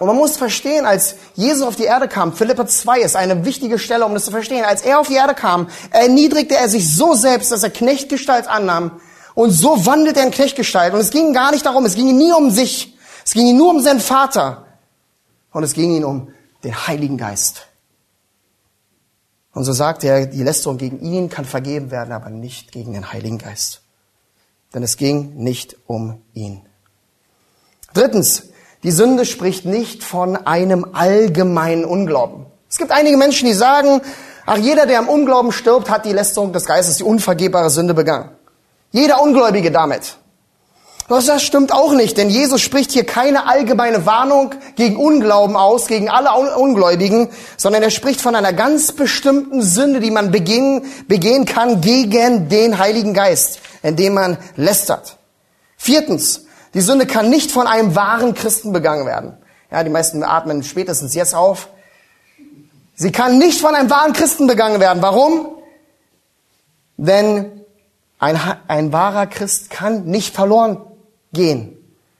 [0.00, 3.78] Und man muss verstehen, als Jesus auf die Erde kam, Philippa 2 ist eine wichtige
[3.78, 7.14] Stelle, um das zu verstehen, als er auf die Erde kam, erniedrigte er sich so
[7.14, 9.00] selbst, dass er Knechtgestalt annahm
[9.34, 10.92] und so wandelt er in Knechtgestalt.
[10.92, 13.70] Und es ging gar nicht darum, es ging nie um sich, es ging ihm nur
[13.70, 14.66] um seinen Vater
[15.52, 16.32] und es ging ihm um
[16.64, 17.68] den Heiligen Geist.
[19.52, 23.12] Und so sagt er, die Lästerung gegen ihn kann vergeben werden, aber nicht gegen den
[23.12, 23.82] Heiligen Geist
[24.74, 26.62] denn es ging nicht um ihn.
[27.92, 28.44] Drittens,
[28.82, 32.46] die Sünde spricht nicht von einem allgemeinen Unglauben.
[32.68, 34.00] Es gibt einige Menschen, die sagen,
[34.46, 38.30] ach, jeder, der am Unglauben stirbt, hat die Lästerung des Geistes, die unvergebbare Sünde begangen.
[38.92, 40.16] Jeder Ungläubige damit.
[41.08, 45.88] Doch das stimmt auch nicht, denn Jesus spricht hier keine allgemeine Warnung gegen Unglauben aus,
[45.88, 51.46] gegen alle Ungläubigen, sondern er spricht von einer ganz bestimmten Sünde, die man begehen, begehen
[51.46, 55.16] kann gegen den Heiligen Geist indem man lästert.
[55.76, 59.36] Viertens, die Sünde kann nicht von einem wahren Christen begangen werden.
[59.70, 61.68] Ja, die meisten atmen spätestens jetzt auf.
[62.94, 65.02] Sie kann nicht von einem wahren Christen begangen werden.
[65.02, 65.56] Warum?
[66.96, 67.64] Denn
[68.18, 70.78] ein, ein wahrer Christ kann nicht verloren
[71.32, 71.76] gehen.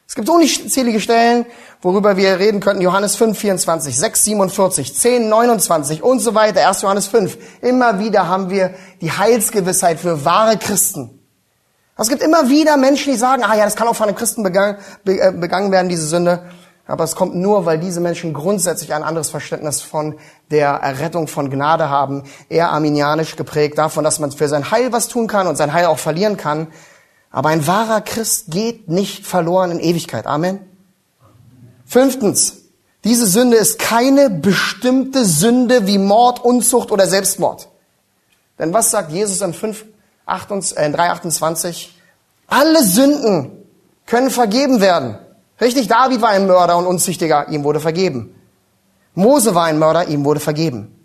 [0.08, 1.46] Es gibt unzählige Stellen,
[1.82, 2.82] worüber wir reden könnten.
[2.82, 6.66] Johannes 5, 24, 6, 47, 10, 29 und so weiter.
[6.66, 6.82] 1.
[6.82, 7.38] Johannes 5.
[7.60, 11.19] Immer wieder haben wir die Heilsgewissheit für wahre Christen.
[12.00, 14.42] Es gibt immer wieder Menschen, die sagen, ah ja, das kann auch von einem Christen
[14.42, 16.42] begangen, äh, begangen werden, diese Sünde.
[16.86, 20.18] Aber es kommt nur, weil diese Menschen grundsätzlich ein anderes Verständnis von
[20.50, 25.08] der Errettung von Gnade haben, eher arminianisch geprägt, davon, dass man für sein Heil was
[25.08, 26.68] tun kann und sein Heil auch verlieren kann.
[27.30, 30.26] Aber ein wahrer Christ geht nicht verloren in Ewigkeit.
[30.26, 30.58] Amen.
[31.84, 32.62] Fünftens,
[33.04, 37.68] diese Sünde ist keine bestimmte Sünde wie Mord, Unzucht oder Selbstmord.
[38.58, 39.84] Denn was sagt Jesus in 5,
[40.30, 41.68] 3,28.
[41.68, 41.88] Äh,
[42.46, 43.52] Alle Sünden
[44.06, 45.18] können vergeben werden.
[45.60, 48.34] Richtig, David war ein Mörder und Unzüchtiger, ihm wurde vergeben.
[49.14, 50.96] Mose war ein Mörder, ihm wurde vergeben.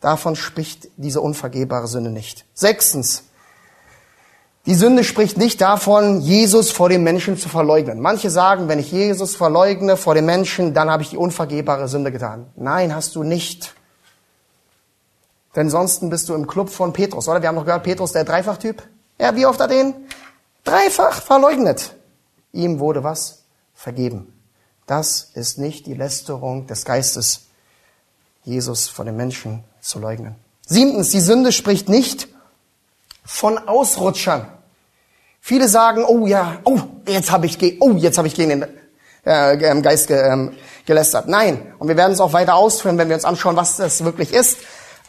[0.00, 2.44] Davon spricht diese unvergebbare Sünde nicht.
[2.54, 3.24] Sechstens,
[4.66, 7.98] Die Sünde spricht nicht davon, Jesus vor den Menschen zu verleugnen.
[7.98, 12.12] Manche sagen, wenn ich Jesus verleugne vor den Menschen, dann habe ich die unvergebbare Sünde
[12.12, 12.46] getan.
[12.56, 13.74] Nein, hast du nicht.
[15.56, 17.42] Denn ansonsten bist du im Club von Petrus, oder?
[17.42, 18.82] Wir haben noch gehört, Petrus, der Dreifachtyp.
[19.18, 19.94] Ja, wie oft hat er den?
[20.64, 21.94] Dreifach verleugnet.
[22.52, 23.42] Ihm wurde was?
[23.74, 24.32] Vergeben.
[24.86, 27.46] Das ist nicht die Lästerung des Geistes,
[28.44, 30.34] Jesus vor den Menschen zu leugnen.
[30.66, 32.28] Siebtens, die Sünde spricht nicht
[33.24, 34.46] von Ausrutschern.
[35.40, 38.66] Viele sagen, oh ja, oh, jetzt habe ich, oh, jetzt habe ich gegen den
[39.24, 40.52] äh, Geist ge, ähm,
[40.86, 41.28] gelästert.
[41.28, 44.32] Nein, und wir werden es auch weiter ausführen, wenn wir uns anschauen, was das wirklich
[44.32, 44.58] ist.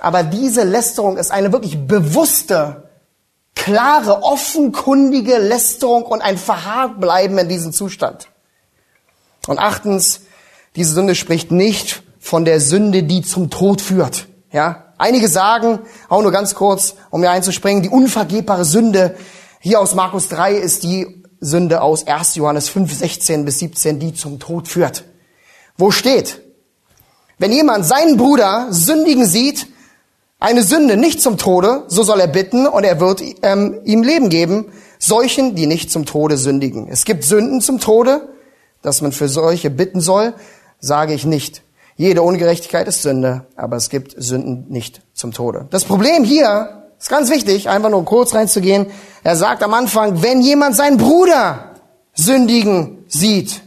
[0.01, 2.89] Aber diese Lästerung ist eine wirklich bewusste,
[3.53, 8.27] klare, offenkundige Lästerung und ein Verharrbleiben in diesem Zustand.
[9.45, 10.21] Und achtens,
[10.75, 14.25] diese Sünde spricht nicht von der Sünde, die zum Tod führt.
[14.51, 19.15] Ja, einige sagen, auch nur ganz kurz, um hier einzuspringen, die unvergebbare Sünde
[19.59, 22.35] hier aus Markus 3 ist die Sünde aus 1.
[22.37, 25.03] Johannes 5, 16 bis 17, die zum Tod führt.
[25.77, 26.41] Wo steht?
[27.37, 29.67] Wenn jemand seinen Bruder sündigen sieht,
[30.41, 34.29] eine Sünde nicht zum Tode, so soll er bitten und er wird ähm, ihm Leben
[34.29, 34.65] geben,
[34.97, 36.87] solchen, die nicht zum Tode sündigen.
[36.89, 38.27] Es gibt Sünden zum Tode,
[38.81, 40.33] dass man für solche bitten soll,
[40.79, 41.61] sage ich nicht.
[41.95, 45.67] Jede Ungerechtigkeit ist Sünde, aber es gibt Sünden nicht zum Tode.
[45.69, 48.87] Das Problem hier ist ganz wichtig, einfach nur kurz reinzugehen.
[49.23, 51.75] Er sagt am Anfang, wenn jemand seinen Bruder
[52.15, 53.61] sündigen sieht,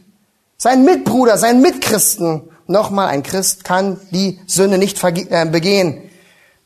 [0.57, 6.04] seinen Mitbruder, seinen Mitchristen, nochmal, ein Christ kann die Sünde nicht äh, begehen,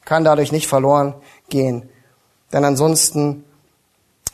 [0.09, 1.15] kann dadurch nicht verloren
[1.51, 1.91] gehen.
[2.51, 3.45] Denn ansonsten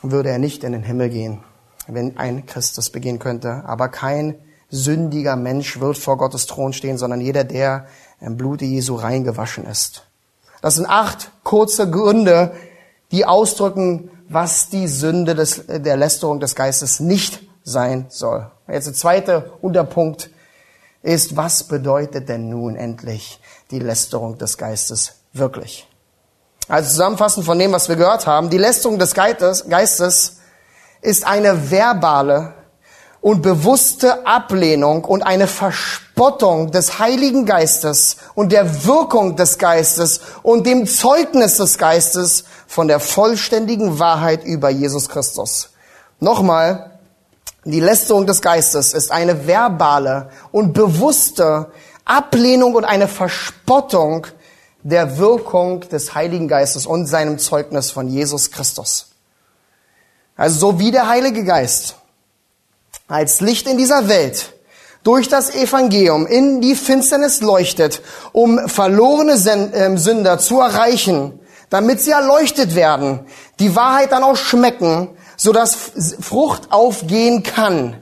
[0.01, 1.43] würde er nicht in den Himmel gehen,
[1.87, 3.63] wenn ein Christ das begehen könnte.
[3.65, 4.35] Aber kein
[4.69, 7.87] sündiger Mensch wird vor Gottes Thron stehen, sondern jeder, der
[8.21, 10.03] im Blute Jesu reingewaschen ist.
[10.61, 12.53] Das sind acht kurze Gründe,
[13.11, 18.49] die ausdrücken, was die Sünde des, der Lästerung des Geistes nicht sein soll.
[18.69, 20.29] Jetzt der zweite Unterpunkt
[21.03, 25.87] ist, was bedeutet denn nun endlich die Lästerung des Geistes wirklich?
[26.67, 30.37] Also zusammenfassend von dem, was wir gehört haben, die Lästerung des Geistes,
[31.01, 32.53] ist eine verbale
[33.21, 40.65] und bewusste Ablehnung und eine Verspottung des Heiligen Geistes und der Wirkung des Geistes und
[40.65, 45.69] dem Zeugnis des Geistes von der vollständigen Wahrheit über Jesus Christus.
[46.19, 46.99] Nochmal,
[47.63, 51.71] die Lästerung des Geistes ist eine verbale und bewusste
[52.05, 54.27] Ablehnung und eine Verspottung
[54.85, 59.07] der Wirkung des Heiligen Geistes und seinem Zeugnis von Jesus Christus.
[60.37, 61.95] Also so wie der Heilige Geist
[63.07, 64.53] als Licht in dieser Welt
[65.03, 69.33] durch das Evangelium in die Finsternis leuchtet, um verlorene
[69.73, 71.39] ähm, Sünder zu erreichen,
[71.71, 73.21] damit sie erleuchtet werden,
[73.59, 75.75] die Wahrheit dann auch schmecken, so dass
[76.21, 77.99] Frucht aufgehen kann.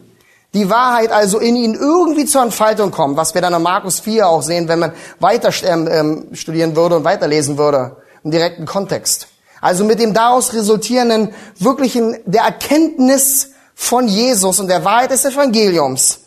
[0.53, 4.27] Die Wahrheit also in ihnen irgendwie zur Entfaltung kommt, was wir dann in Markus 4
[4.27, 9.27] auch sehen, wenn man weiter ähm, ähm, studieren würde und weiterlesen würde, im direkten Kontext.
[9.61, 16.19] Also mit dem daraus resultierenden wirklichen, der Erkenntnis von Jesus und der Wahrheit des Evangeliums.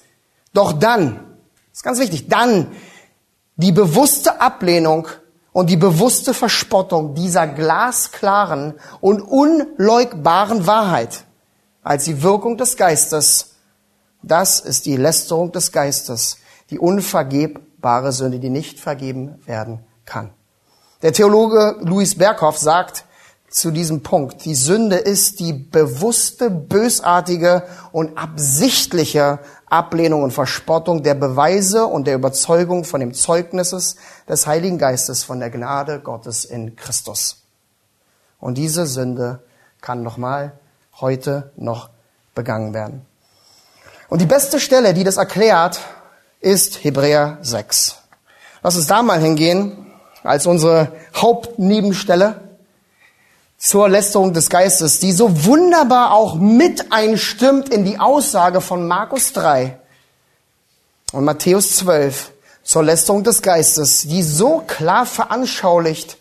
[0.52, 1.36] Doch dann,
[1.72, 2.72] ist ganz wichtig, dann
[3.56, 5.06] die bewusste Ablehnung
[5.52, 11.24] und die bewusste Verspottung dieser glasklaren und unleugbaren Wahrheit
[11.82, 13.55] als die Wirkung des Geistes,
[14.26, 16.38] das ist die Lästerung des Geistes,
[16.70, 20.30] die unvergebbare Sünde, die nicht vergeben werden kann.
[21.02, 23.04] Der Theologe Louis Berghoff sagt,
[23.48, 24.44] zu diesem Punkt.
[24.44, 27.62] Die Sünde ist die bewusste, bösartige
[27.92, 33.96] und absichtliche Ablehnung und Verspottung der Beweise und der Überzeugung von dem Zeugnisses
[34.28, 37.44] des Heiligen Geistes von der Gnade Gottes in Christus.
[38.40, 39.40] Und diese Sünde
[39.80, 40.52] kann nochmal
[41.00, 41.90] heute noch
[42.34, 43.06] begangen werden.
[44.08, 45.80] Und die beste Stelle, die das erklärt,
[46.40, 47.96] ist Hebräer 6.
[48.62, 49.86] Lass uns da mal hingehen
[50.22, 52.40] als unsere Hauptnebenstelle
[53.58, 59.32] zur Lästerung des Geistes, die so wunderbar auch mit einstimmt in die Aussage von Markus
[59.32, 59.78] 3
[61.12, 66.18] und Matthäus 12 zur Lästerung des Geistes, die so klar veranschaulicht,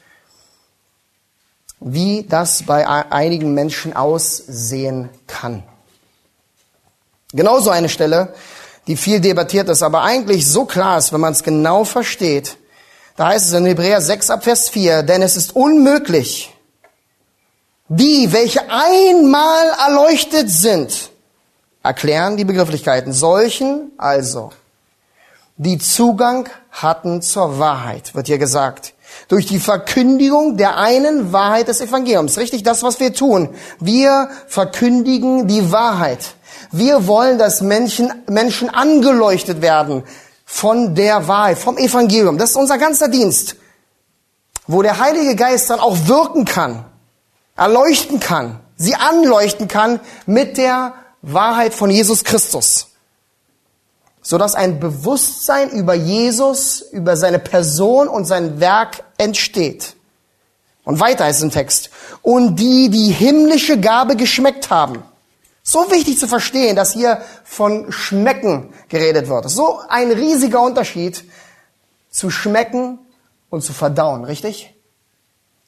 [1.80, 5.64] wie das bei einigen Menschen aussehen kann.
[7.36, 8.34] Genauso eine Stelle,
[8.88, 12.58] die viel debattiert ist, aber eigentlich so klar ist, wenn man es genau versteht.
[13.18, 16.54] Da heißt es in Hebräer 6 ab Vers 4, denn es ist unmöglich,
[17.88, 21.12] die, welche einmal erleuchtet sind,
[21.84, 23.14] erklären die Begrifflichkeiten.
[23.14, 24.52] Solchen also,
[25.58, 28.94] die Zugang hatten zur Wahrheit, wird hier gesagt,
[29.28, 32.38] Durch die Verkündigung der einen Wahrheit des Evangeliums.
[32.38, 33.50] Richtig, das, was wir tun.
[33.80, 36.36] Wir verkündigen die Wahrheit.
[36.78, 40.04] Wir wollen, dass Menschen, Menschen angeleuchtet werden
[40.46, 42.38] von der Wahrheit, vom Evangelium.
[42.38, 43.56] Das ist unser ganzer Dienst.
[44.68, 46.86] Wo der Heilige Geist dann auch wirken kann,
[47.56, 52.88] erleuchten kann, sie anleuchten kann mit der Wahrheit von Jesus Christus
[54.26, 59.96] sodass ein Bewusstsein über Jesus, über seine Person und sein Werk entsteht.
[60.84, 61.92] Und weiter ist im Text.
[62.24, 65.04] Und die die himmlische Gabe geschmeckt haben.
[65.68, 69.50] So wichtig zu verstehen, dass hier von Schmecken geredet wird.
[69.50, 71.24] So ein riesiger Unterschied
[72.12, 73.00] zu schmecken
[73.50, 74.76] und zu verdauen, richtig?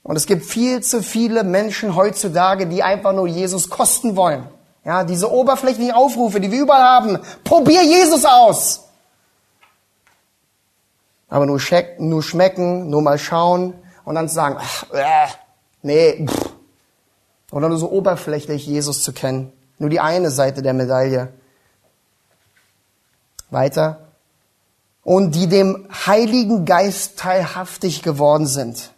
[0.04, 4.48] Und es gibt viel zu viele Menschen heutzutage, die einfach nur Jesus kosten wollen.
[4.86, 7.20] Ja, diese oberflächlichen Aufrufe, die wir überall haben.
[7.44, 8.84] Probier Jesus aus.
[11.28, 13.74] Aber nur, check, nur schmecken, nur mal schauen
[14.06, 15.28] und dann sagen, ach, äh,
[15.82, 16.52] nee, pff.
[17.52, 19.52] oder nur so oberflächlich Jesus zu kennen.
[19.80, 21.30] Nur die eine Seite der Medaille.
[23.50, 24.00] Weiter.
[25.04, 28.92] Und die dem Heiligen Geist teilhaftig geworden sind.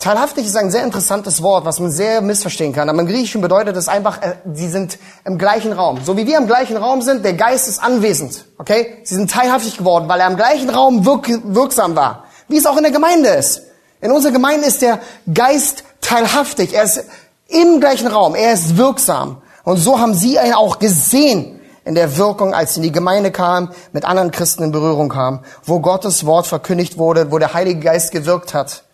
[0.00, 2.88] Teilhaftig ist ein sehr interessantes Wort, was man sehr missverstehen kann.
[2.88, 6.00] Aber im Griechischen bedeutet es einfach, äh, sie sind im gleichen Raum.
[6.02, 8.46] So wie wir im gleichen Raum sind, der Geist ist anwesend.
[8.56, 8.96] Okay?
[9.04, 12.24] Sie sind teilhaftig geworden, weil er im gleichen Raum wirk wirksam war.
[12.48, 13.60] Wie es auch in der Gemeinde ist.
[14.00, 15.00] In unserer Gemeinde ist der
[15.34, 16.72] Geist teilhaftig.
[16.72, 17.04] Er ist
[17.50, 18.34] im gleichen Raum.
[18.34, 19.42] Er ist wirksam.
[19.64, 23.30] Und so haben sie ihn auch gesehen in der Wirkung, als sie in die Gemeinde
[23.30, 27.80] kamen, mit anderen Christen in Berührung kamen, wo Gottes Wort verkündigt wurde, wo der Heilige
[27.80, 28.84] Geist gewirkt hat.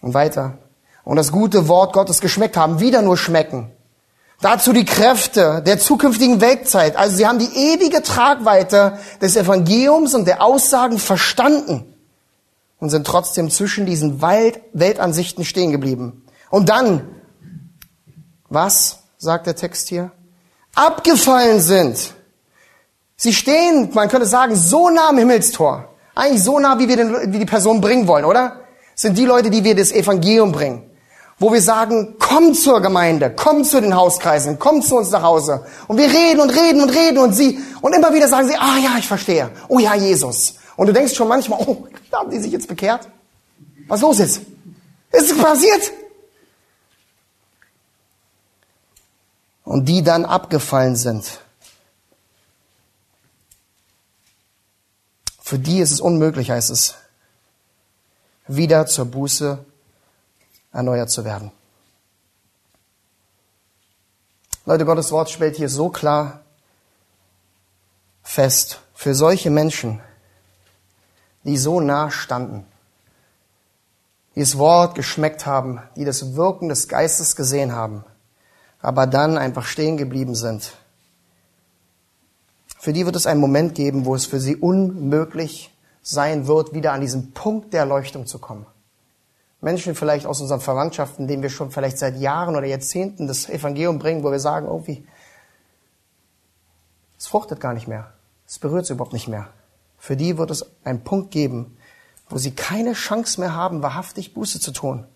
[0.00, 0.58] Und weiter.
[1.04, 3.70] Und das gute Wort Gottes geschmeckt haben, wieder nur schmecken.
[4.40, 6.96] Dazu die Kräfte der zukünftigen Weltzeit.
[6.96, 11.92] Also sie haben die ewige Tragweite des Evangeliums und der Aussagen verstanden
[12.80, 16.24] und sind trotzdem zwischen diesen Welt Weltansichten stehen geblieben.
[16.50, 17.08] Und dann,
[18.48, 20.12] was sagt der Text hier?
[20.74, 22.14] Abgefallen sind.
[23.16, 25.94] Sie stehen, man könnte sagen, so nah am Himmelstor.
[26.14, 28.60] Eigentlich so nah, wie wir den, wie die Person bringen wollen, oder?
[28.98, 30.82] sind die Leute, die wir das Evangelium bringen.
[31.38, 35.64] Wo wir sagen, komm zur Gemeinde, komm zu den Hauskreisen, komm zu uns nach Hause.
[35.86, 38.76] Und wir reden und reden und reden und sie, und immer wieder sagen sie, ah
[38.82, 39.50] ja, ich verstehe.
[39.68, 40.54] Oh ja, Jesus.
[40.78, 43.08] Und du denkst schon manchmal, oh, haben die sich jetzt bekehrt?
[43.88, 44.42] Was los ist?
[45.10, 45.90] Ist es passiert?
[49.64, 51.40] Und die dann abgefallen sind.
[55.40, 56.94] Für die ist es unmöglich, heißt es
[58.46, 59.64] wieder zur Buße
[60.72, 61.50] erneuert zu werden.
[64.64, 66.44] Leute, Gottes Wort stellt hier so klar
[68.22, 70.00] fest, für solche Menschen,
[71.44, 72.64] die so nah standen,
[74.34, 78.04] die das Wort geschmeckt haben, die das Wirken des Geistes gesehen haben,
[78.80, 80.72] aber dann einfach stehen geblieben sind.
[82.78, 86.92] Für die wird es einen Moment geben, wo es für sie unmöglich sein wird, wieder
[86.92, 88.66] an diesen Punkt der Erleuchtung zu kommen.
[89.60, 93.98] Menschen vielleicht aus unseren Verwandtschaften, denen wir schon vielleicht seit Jahren oder Jahrzehnten das Evangelium
[93.98, 95.04] bringen, wo wir sagen, irgendwie,
[97.18, 98.12] es fruchtet gar nicht mehr.
[98.46, 99.48] Es berührt sie überhaupt nicht mehr.
[99.98, 101.76] Für die wird es einen Punkt geben,
[102.28, 105.06] wo sie keine Chance mehr haben, wahrhaftig Buße zu tun.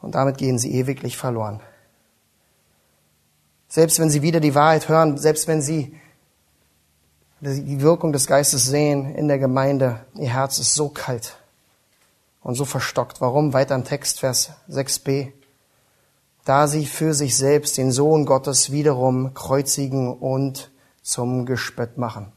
[0.00, 1.60] Und damit gehen sie ewiglich verloren.
[3.68, 5.94] Selbst wenn sie wieder die Wahrheit hören, selbst wenn sie
[7.40, 10.04] die Wirkung des Geistes sehen in der Gemeinde.
[10.14, 11.38] Ihr Herz ist so kalt
[12.42, 13.20] und so verstockt.
[13.20, 13.52] Warum?
[13.52, 15.32] Weiter im Text, Vers 6b.
[16.44, 20.70] Da sie für sich selbst den Sohn Gottes wiederum kreuzigen und
[21.02, 22.32] zum Gespött machen.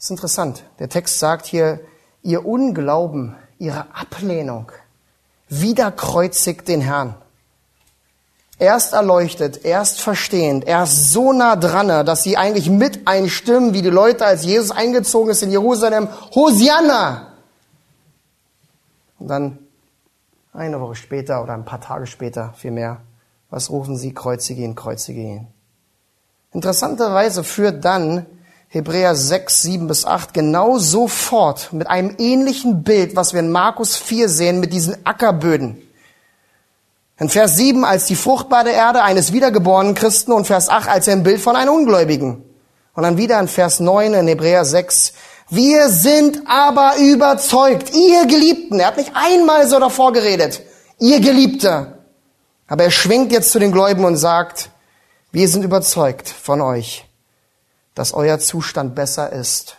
[0.00, 0.64] Das ist interessant.
[0.78, 1.78] Der Text sagt hier,
[2.22, 4.72] ihr Unglauben, ihre Ablehnung
[5.50, 7.16] wiederkreuzigt den Herrn
[8.58, 13.90] erst erleuchtet, erst verstehend, erst so nah dran, dass sie eigentlich mit einstimmen, wie die
[13.90, 17.34] Leute, als Jesus eingezogen ist in Jerusalem, Hosianna!
[19.18, 19.58] Und dann
[20.54, 23.02] eine Woche später oder ein paar Tage später vielmehr,
[23.50, 24.14] was rufen sie?
[24.14, 25.46] Kreuzige ihn, kreuzige ihn.
[26.52, 28.24] Interessanterweise führt dann
[28.72, 33.50] Hebräer 6, 7 bis 8 genau so fort mit einem ähnlichen Bild, was wir in
[33.50, 35.82] Markus 4 sehen, mit diesen Ackerböden.
[37.18, 41.24] In Vers 7 als die fruchtbare Erde eines wiedergeborenen Christen und Vers 8 als ein
[41.24, 42.44] Bild von einem Ungläubigen.
[42.94, 45.14] Und dann wieder in Vers 9 in Hebräer 6.
[45.48, 48.78] Wir sind aber überzeugt, ihr Geliebten.
[48.78, 50.62] Er hat nicht einmal so davor geredet.
[51.00, 51.98] Ihr Geliebte.
[52.68, 54.70] Aber er schwingt jetzt zu den Gläubigen und sagt,
[55.32, 57.09] wir sind überzeugt von euch,
[58.00, 59.76] dass euer Zustand besser ist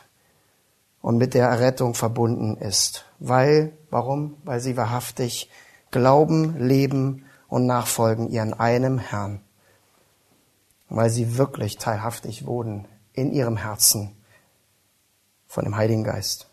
[1.01, 3.03] und mit der Errettung verbunden ist.
[3.17, 4.37] Weil, warum?
[4.43, 5.49] Weil sie wahrhaftig
[5.89, 9.41] glauben, leben und nachfolgen ihren einem Herrn.
[10.87, 14.15] Weil sie wirklich teilhaftig wurden in ihrem Herzen
[15.47, 16.45] von dem Heiligen Geist.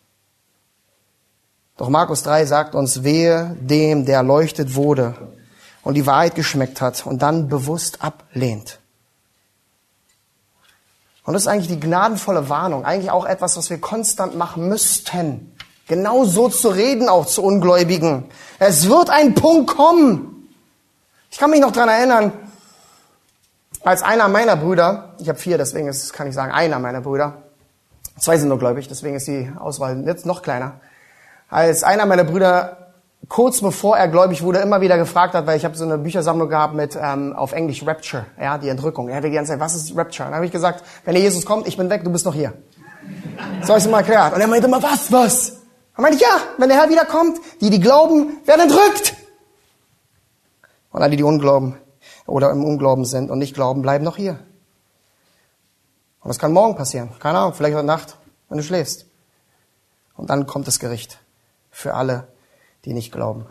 [1.77, 5.15] Doch Markus 3 sagt uns, wehe dem, der erleuchtet wurde
[5.83, 8.81] und die Wahrheit geschmeckt hat und dann bewusst ablehnt.
[11.29, 15.55] Und das ist eigentlich die gnadenvolle Warnung, eigentlich auch etwas, was wir konstant machen müssten.
[15.87, 18.25] Genau so zu reden auch zu Ungläubigen.
[18.59, 20.49] Es wird ein Punkt kommen.
[21.31, 22.33] Ich kann mich noch dran erinnern,
[23.85, 27.43] als einer meiner Brüder, ich habe vier, deswegen ist, kann ich sagen, einer meiner Brüder,
[28.19, 30.81] zwei sind nur gläubig, deswegen ist die Auswahl jetzt noch kleiner,
[31.51, 32.88] als einer meiner Brüder
[33.29, 36.49] kurz bevor er gläubig wurde, immer wieder gefragt hat, weil ich habe so eine Büchersammlung
[36.49, 39.09] gehabt mit ähm, auf Englisch Rapture, ja, die Entrückung.
[39.09, 40.27] Er hatte die ganze Zeit, was ist Rapture?
[40.27, 42.35] Und dann habe ich gesagt, wenn der Jesus kommt, ich bin weg, du bist noch
[42.35, 42.55] hier.
[43.63, 44.35] So habe ich es mal erklärt.
[44.35, 45.53] Und er meinte immer, was, was?
[45.95, 49.15] Dann meinte ich, ja, wenn der Herr wiederkommt, die, die glauben, werden entrückt.
[50.91, 51.77] Und alle, die unglauben
[52.27, 54.39] oder im Unglauben sind und nicht glauben, bleiben noch hier.
[56.21, 57.11] Und das kann morgen passieren.
[57.21, 58.17] Keine Ahnung, vielleicht heute Nacht,
[58.49, 59.07] wenn du schläfst.
[60.17, 61.21] Und dann kommt das Gericht
[61.71, 62.29] für alle,
[62.85, 63.47] die nicht glauben.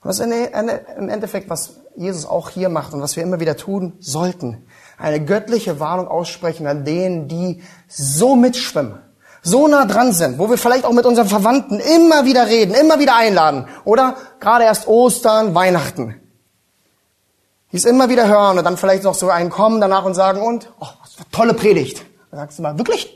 [0.00, 3.56] Und das ist im Endeffekt, was Jesus auch hier macht und was wir immer wieder
[3.56, 4.64] tun sollten.
[4.96, 9.00] Eine göttliche Warnung aussprechen an denen, die so mitschwimmen,
[9.42, 13.00] so nah dran sind, wo wir vielleicht auch mit unseren Verwandten immer wieder reden, immer
[13.00, 13.66] wieder einladen.
[13.84, 16.20] Oder gerade erst Ostern, Weihnachten.
[17.72, 20.40] Die es immer wieder hören und dann vielleicht noch so einen kommen danach und sagen,
[20.40, 22.04] und, oh, was für tolle Predigt.
[22.30, 23.14] Dann sagst du mal, wirklich?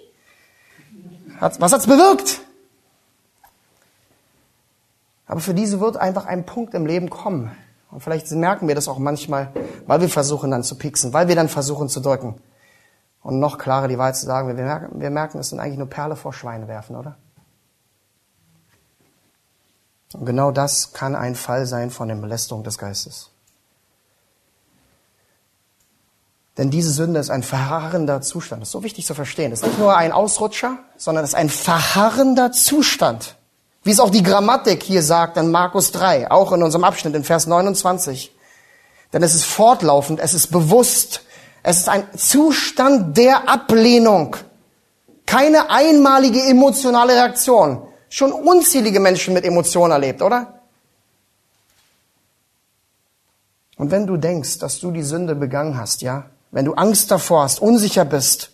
[1.41, 2.41] Was hat's bewirkt?
[5.27, 7.53] Aber für diese wird einfach ein Punkt im Leben kommen.
[7.91, 9.53] Und vielleicht merken wir das auch manchmal,
[9.87, 12.41] weil wir versuchen dann zu pieksen, weil wir dann versuchen zu drücken.
[13.23, 15.89] Und noch klarer die Wahrheit zu sagen, wir merken, wir merken, es sind eigentlich nur
[15.89, 17.17] Perle vor Schweine werfen, oder?
[20.15, 23.31] Und genau das kann ein Fall sein von der Belästigung des Geistes.
[26.59, 28.61] Denn diese Sünde ist ein verharrender Zustand.
[28.61, 29.53] Das ist so wichtig zu verstehen.
[29.53, 33.37] Es ist nicht nur ein Ausrutscher, sondern es ist ein verharrender Zustand.
[33.85, 37.25] Wie es auch die Grammatik hier sagt in Markus 3, auch in unserem Abschnitt in
[37.25, 38.33] Vers 29.
[39.13, 41.23] Denn es ist fortlaufend, es ist bewusst,
[41.63, 44.37] es ist ein Zustand der Ablehnung.
[45.27, 47.83] Keine einmalige emotionale Reaktion.
[48.09, 50.61] Schon unzählige Menschen mit Emotionen erlebt, oder?
[53.77, 57.45] Und wenn du denkst, dass du die Sünde begangen hast, ja, wenn du Angst davor
[57.45, 58.53] hast, unsicher bist,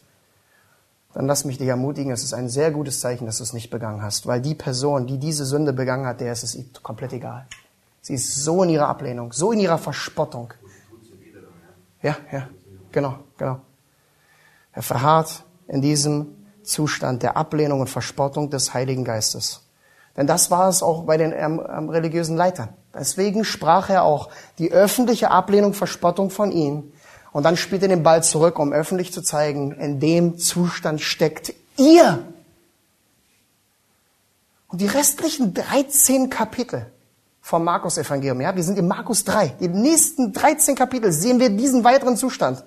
[1.15, 3.71] dann lass mich dich ermutigen, es ist ein sehr gutes Zeichen, dass du es nicht
[3.71, 7.47] begangen hast, weil die Person, die diese Sünde begangen hat, der ist es komplett egal.
[8.03, 10.53] Sie ist so in ihrer Ablehnung, so in ihrer Verspottung.
[12.03, 12.49] Ja, ja,
[12.93, 13.61] genau, genau.
[14.73, 19.63] Er verharrt in diesem Zustand der Ablehnung und Verspottung des Heiligen Geistes.
[20.17, 22.69] Denn das war es auch bei den ähm, ähm, religiösen Leitern.
[22.95, 24.29] Deswegen sprach er auch
[24.59, 26.93] die öffentliche Ablehnung, Verspottung von ihnen
[27.39, 31.55] und dann spielt er den Ball zurück, um öffentlich zu zeigen, in dem Zustand steckt
[31.77, 32.25] ihr.
[34.67, 36.91] Und die restlichen 13 Kapitel
[37.41, 41.85] vom Markus-Evangelium, ja, wir sind in Markus 3, die nächsten 13 Kapitel sehen wir diesen
[41.85, 42.65] weiteren Zustand.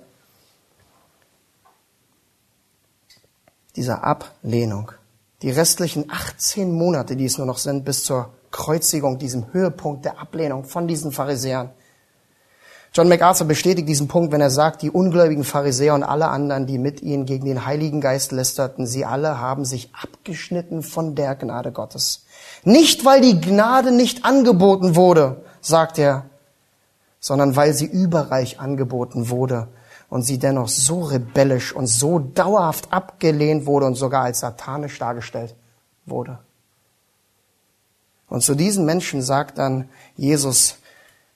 [3.76, 4.92] Dieser Ablehnung.
[5.42, 10.18] Die restlichen 18 Monate, die es nur noch sind, bis zur Kreuzigung, diesem Höhepunkt der
[10.18, 11.72] Ablehnung von diesen Pharisäern.
[12.94, 16.76] John MacArthur bestätigt diesen Punkt, wenn er sagt, die ungläubigen Pharisäer und alle anderen, die
[16.76, 21.72] mit ihnen gegen den Heiligen Geist lästerten, sie alle haben sich abgeschnitten von der Gnade
[21.72, 22.26] Gottes.
[22.64, 26.26] Nicht, weil die Gnade nicht angeboten wurde, sagt er,
[27.18, 29.68] sondern weil sie überreich angeboten wurde
[30.10, 35.54] und sie dennoch so rebellisch und so dauerhaft abgelehnt wurde und sogar als satanisch dargestellt
[36.04, 36.40] wurde.
[38.28, 40.76] Und zu diesen Menschen sagt dann Jesus,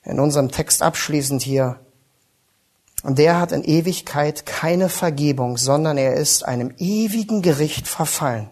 [0.07, 1.79] in unserem Text abschließend hier.
[3.03, 8.49] Und der hat in Ewigkeit keine Vergebung, sondern er ist einem ewigen Gericht verfallen.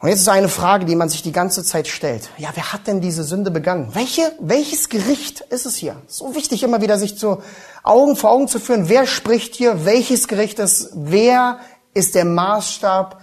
[0.00, 2.30] Und jetzt ist eine Frage, die man sich die ganze Zeit stellt.
[2.38, 3.94] Ja, wer hat denn diese Sünde begangen?
[3.94, 6.00] Welche, welches Gericht ist es hier?
[6.06, 7.42] So wichtig immer wieder sich zu
[7.82, 8.88] Augen vor Augen zu führen.
[8.88, 9.84] Wer spricht hier?
[9.84, 10.90] Welches Gericht ist?
[10.94, 11.58] Wer
[11.94, 13.20] ist der Maßstab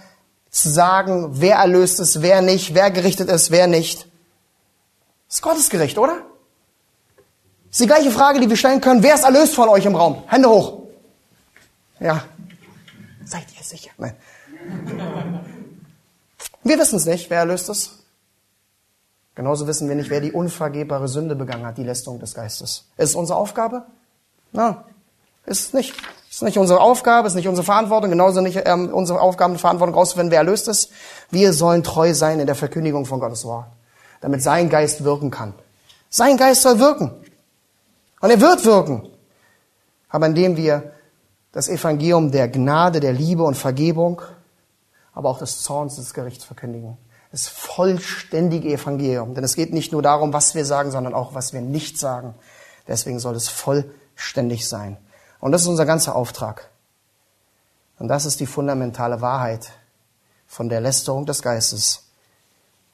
[0.50, 4.06] zu sagen, wer erlöst ist, wer nicht, wer gerichtet ist, wer nicht?
[5.28, 6.25] Das ist Gottes Gericht, oder?
[7.76, 9.02] Ist die gleiche Frage, die wir stellen können.
[9.02, 10.22] Wer ist erlöst von euch im Raum?
[10.28, 10.84] Hände hoch.
[12.00, 12.24] Ja.
[13.26, 13.90] Seid ihr sicher?
[13.98, 14.14] Nein.
[16.64, 17.90] Wir wissen es nicht, wer erlöst ist.
[19.34, 22.86] Genauso wissen wir nicht, wer die unvergebbare Sünde begangen hat, die Lästerung des Geistes.
[22.96, 23.82] Ist es unsere Aufgabe?
[24.52, 24.78] Nein,
[25.44, 25.92] ist es nicht.
[26.30, 29.94] ist nicht unsere Aufgabe, ist nicht unsere Verantwortung, genauso nicht ähm, unsere Aufgabe und Verantwortung
[29.94, 30.92] rauszufinden, wer erlöst ist.
[31.30, 33.66] Wir sollen treu sein in der Verkündigung von Gottes Wort,
[34.22, 35.52] damit sein Geist wirken kann.
[36.08, 37.25] Sein Geist soll wirken.
[38.26, 39.08] Und er wird wirken.
[40.08, 40.90] Aber indem wir
[41.52, 44.20] das Evangelium der Gnade, der Liebe und Vergebung,
[45.14, 46.96] aber auch des Zorns des Gerichts verkündigen.
[47.30, 49.36] Das vollständige Evangelium.
[49.36, 52.34] Denn es geht nicht nur darum, was wir sagen, sondern auch, was wir nicht sagen.
[52.88, 54.96] Deswegen soll es vollständig sein.
[55.38, 56.68] Und das ist unser ganzer Auftrag.
[58.00, 59.70] Und das ist die fundamentale Wahrheit
[60.48, 62.08] von der Lästerung des Geistes.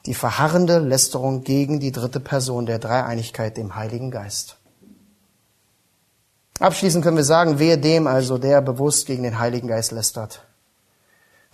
[0.05, 4.57] Die verharrende Lästerung gegen die dritte Person der Dreieinigkeit, dem Heiligen Geist.
[6.63, 10.45] Abschließend können wir sagen, wehe dem also, der bewusst gegen den Heiligen Geist lästert.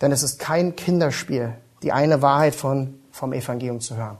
[0.00, 4.18] Denn es ist kein Kinderspiel, die eine Wahrheit von, vom Evangelium zu hören.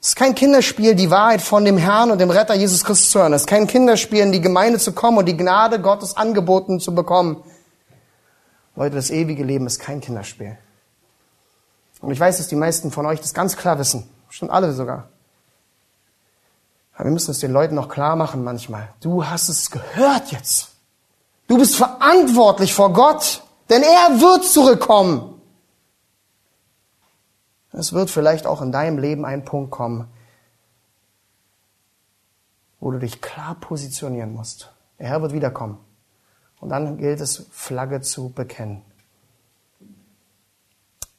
[0.00, 3.18] Es ist kein Kinderspiel, die Wahrheit von dem Herrn und dem Retter Jesus Christus zu
[3.18, 3.34] hören.
[3.34, 6.94] Es ist kein Kinderspiel, in die Gemeinde zu kommen und die Gnade Gottes angeboten zu
[6.94, 7.44] bekommen.
[8.76, 10.56] Leute, das ewige Leben ist kein Kinderspiel.
[12.00, 14.08] Und ich weiß, dass die meisten von euch das ganz klar wissen.
[14.26, 15.10] Bestimmt alle sogar.
[16.98, 18.92] Aber wir müssen es den Leuten noch klar machen manchmal.
[19.00, 20.72] Du hast es gehört jetzt.
[21.46, 25.40] Du bist verantwortlich vor Gott, denn er wird zurückkommen.
[27.70, 30.08] Es wird vielleicht auch in deinem Leben ein Punkt kommen,
[32.80, 34.72] wo du dich klar positionieren musst.
[34.98, 35.78] Der Herr wird wiederkommen.
[36.58, 38.82] Und dann gilt es, Flagge zu bekennen.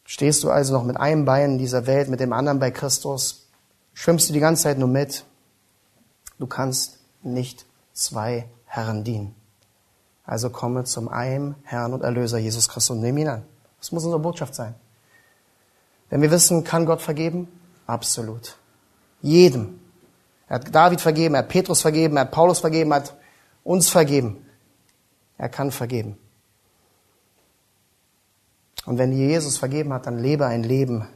[0.03, 3.47] Stehst du also noch mit einem Bein in dieser Welt, mit dem anderen bei Christus?
[3.93, 5.23] Schwimmst du die ganze Zeit nur mit?
[6.39, 9.35] Du kannst nicht zwei Herren dienen.
[10.25, 13.45] Also komme zum einen Herrn und Erlöser Jesus Christus und nimm ihn an.
[13.79, 14.75] Das muss unsere Botschaft sein.
[16.09, 17.47] Wenn wir wissen, kann Gott vergeben?
[17.85, 18.57] Absolut.
[19.21, 19.79] Jedem.
[20.47, 23.15] Er hat David vergeben, er hat Petrus vergeben, er hat Paulus vergeben, er hat
[23.63, 24.45] uns vergeben.
[25.37, 26.17] Er kann vergeben.
[28.85, 31.07] Und wenn Jesus vergeben hat, dann lebe ein Leben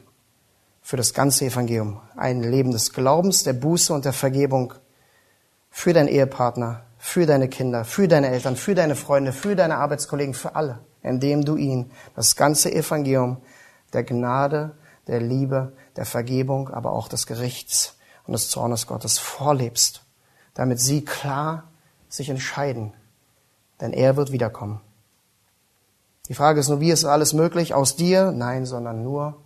[0.82, 2.00] für das ganze Evangelium.
[2.16, 4.74] Ein Leben des Glaubens, der Buße und der Vergebung
[5.76, 10.32] für deinen Ehepartner, für deine Kinder, für deine Eltern, für deine Freunde, für deine Arbeitskollegen,
[10.32, 13.38] für alle, indem du ihnen das ganze Evangelium
[13.92, 14.76] der Gnade,
[15.08, 20.04] der Liebe, der Vergebung, aber auch des Gerichts und des Zornes Gottes vorlebst,
[20.54, 21.64] damit sie klar
[22.08, 22.92] sich entscheiden,
[23.80, 24.80] denn er wird wiederkommen.
[26.28, 27.74] Die Frage ist nur, wie ist alles möglich?
[27.74, 28.30] Aus dir?
[28.30, 29.42] Nein, sondern nur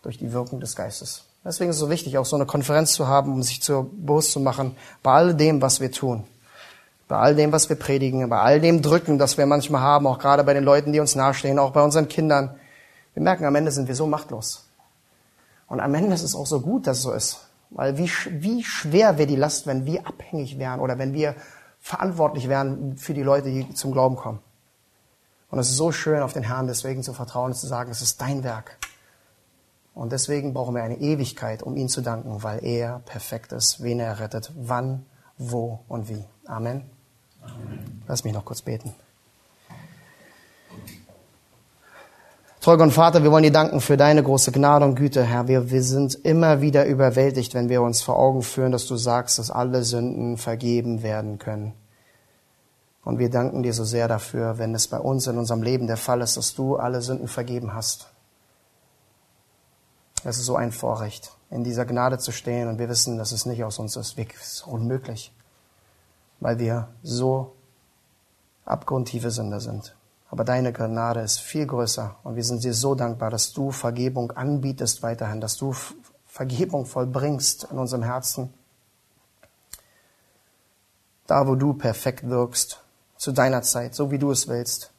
[0.00, 1.29] durch die Wirkung des Geistes.
[1.44, 4.32] Deswegen ist es so wichtig, auch so eine Konferenz zu haben, um sich zu, bewusst
[4.32, 6.24] zu machen, bei all dem, was wir tun,
[7.08, 10.18] bei all dem, was wir predigen, bei all dem Drücken, das wir manchmal haben, auch
[10.18, 12.54] gerade bei den Leuten, die uns nahestehen, auch bei unseren Kindern.
[13.14, 14.66] Wir merken, am Ende sind wir so machtlos.
[15.66, 17.46] Und am Ende ist es auch so gut, dass es so ist.
[17.70, 21.36] Weil wie, wie schwer wäre die Last, wenn wir abhängig wären oder wenn wir
[21.80, 24.40] verantwortlich wären für die Leute, die zum Glauben kommen.
[25.50, 28.02] Und es ist so schön, auf den Herrn deswegen zu vertrauen und zu sagen, es
[28.02, 28.76] ist dein Werk.
[30.00, 34.00] Und deswegen brauchen wir eine Ewigkeit, um ihm zu danken, weil er perfekt ist, wen
[34.00, 35.04] er rettet, wann,
[35.36, 36.24] wo und wie.
[36.46, 36.84] Amen.
[37.42, 38.02] Amen.
[38.08, 38.94] Lass mich noch kurz beten.
[42.62, 45.48] Treuer und Vater, wir wollen dir danken für deine große Gnade und Güte, Herr.
[45.48, 49.38] Wir, wir sind immer wieder überwältigt, wenn wir uns vor Augen führen, dass du sagst,
[49.38, 51.74] dass alle Sünden vergeben werden können.
[53.04, 55.98] Und wir danken dir so sehr dafür, wenn es bei uns in unserem Leben der
[55.98, 58.09] Fall ist, dass du alle Sünden vergeben hast.
[60.24, 63.46] Es ist so ein Vorrecht, in dieser Gnade zu stehen und wir wissen, dass es
[63.46, 64.18] nicht aus uns ist.
[64.18, 65.32] Es ist unmöglich,
[66.40, 67.54] weil wir so
[68.66, 69.94] abgrundtiefe Sünder sind.
[70.30, 74.30] Aber deine Gnade ist viel größer und wir sind dir so dankbar, dass du Vergebung
[74.32, 75.74] anbietest weiterhin, dass du
[76.26, 78.54] Vergebung vollbringst in unserem Herzen.
[81.26, 82.82] Da, wo du perfekt wirkst,
[83.16, 84.92] zu deiner Zeit, so wie du es willst.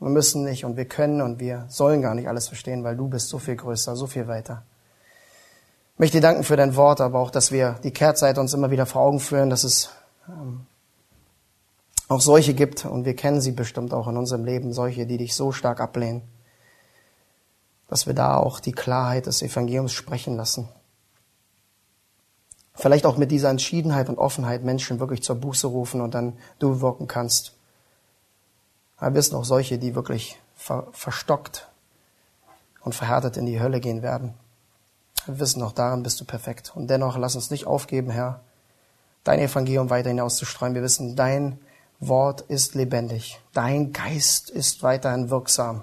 [0.00, 3.08] Wir müssen nicht und wir können und wir sollen gar nicht alles verstehen, weil du
[3.08, 4.62] bist so viel größer, so viel weiter.
[5.94, 8.70] Ich möchte dir danken für dein Wort, aber auch, dass wir die Kehrtseite uns immer
[8.70, 9.90] wieder vor Augen führen, dass es
[10.28, 10.66] ähm,
[12.06, 15.34] auch solche gibt, und wir kennen sie bestimmt auch in unserem Leben, solche, die dich
[15.34, 16.22] so stark ablehnen,
[17.88, 20.68] dass wir da auch die Klarheit des Evangeliums sprechen lassen.
[22.74, 26.80] Vielleicht auch mit dieser Entschiedenheit und Offenheit Menschen wirklich zur Buße rufen und dann du
[26.80, 27.57] wirken kannst.
[29.00, 31.68] Wir wissen auch solche, die wirklich ver verstockt
[32.82, 34.34] und verhärtet in die Hölle gehen werden.
[35.26, 36.72] Wir wissen auch, daran bist du perfekt.
[36.74, 38.40] Und dennoch lass uns nicht aufgeben, Herr,
[39.24, 40.74] dein Evangelium weiter hinauszustreuen.
[40.74, 41.58] Wir wissen, dein
[42.00, 43.40] Wort ist lebendig.
[43.52, 45.82] Dein Geist ist weiterhin wirksam.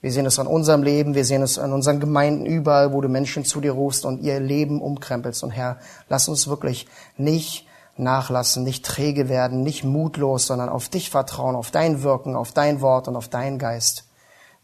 [0.00, 3.08] Wir sehen es an unserem Leben, wir sehen es an unseren Gemeinden überall, wo du
[3.08, 5.42] Menschen zu dir rufst und ihr Leben umkrempelst.
[5.42, 5.78] Und Herr,
[6.10, 6.86] lass uns wirklich
[7.16, 7.66] nicht
[7.96, 12.80] nachlassen, nicht träge werden, nicht mutlos, sondern auf dich vertrauen, auf dein Wirken, auf dein
[12.80, 14.04] Wort und auf deinen Geist,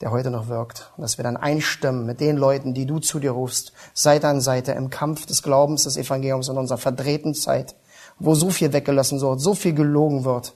[0.00, 0.92] der heute noch wirkt.
[0.96, 4.40] Und dass wir dann einstimmen mit den Leuten, die du zu dir rufst, Seite an
[4.40, 7.76] Seite im Kampf des Glaubens des Evangeliums in unserer verdrehten Zeit,
[8.18, 10.54] wo so viel weggelassen wird, so viel gelogen wird,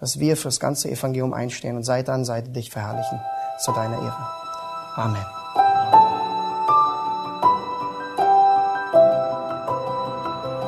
[0.00, 3.20] dass wir fürs ganze Evangelium einstehen und Seite an Seite dich verherrlichen
[3.64, 4.28] zu deiner Ehre.
[4.96, 5.37] Amen.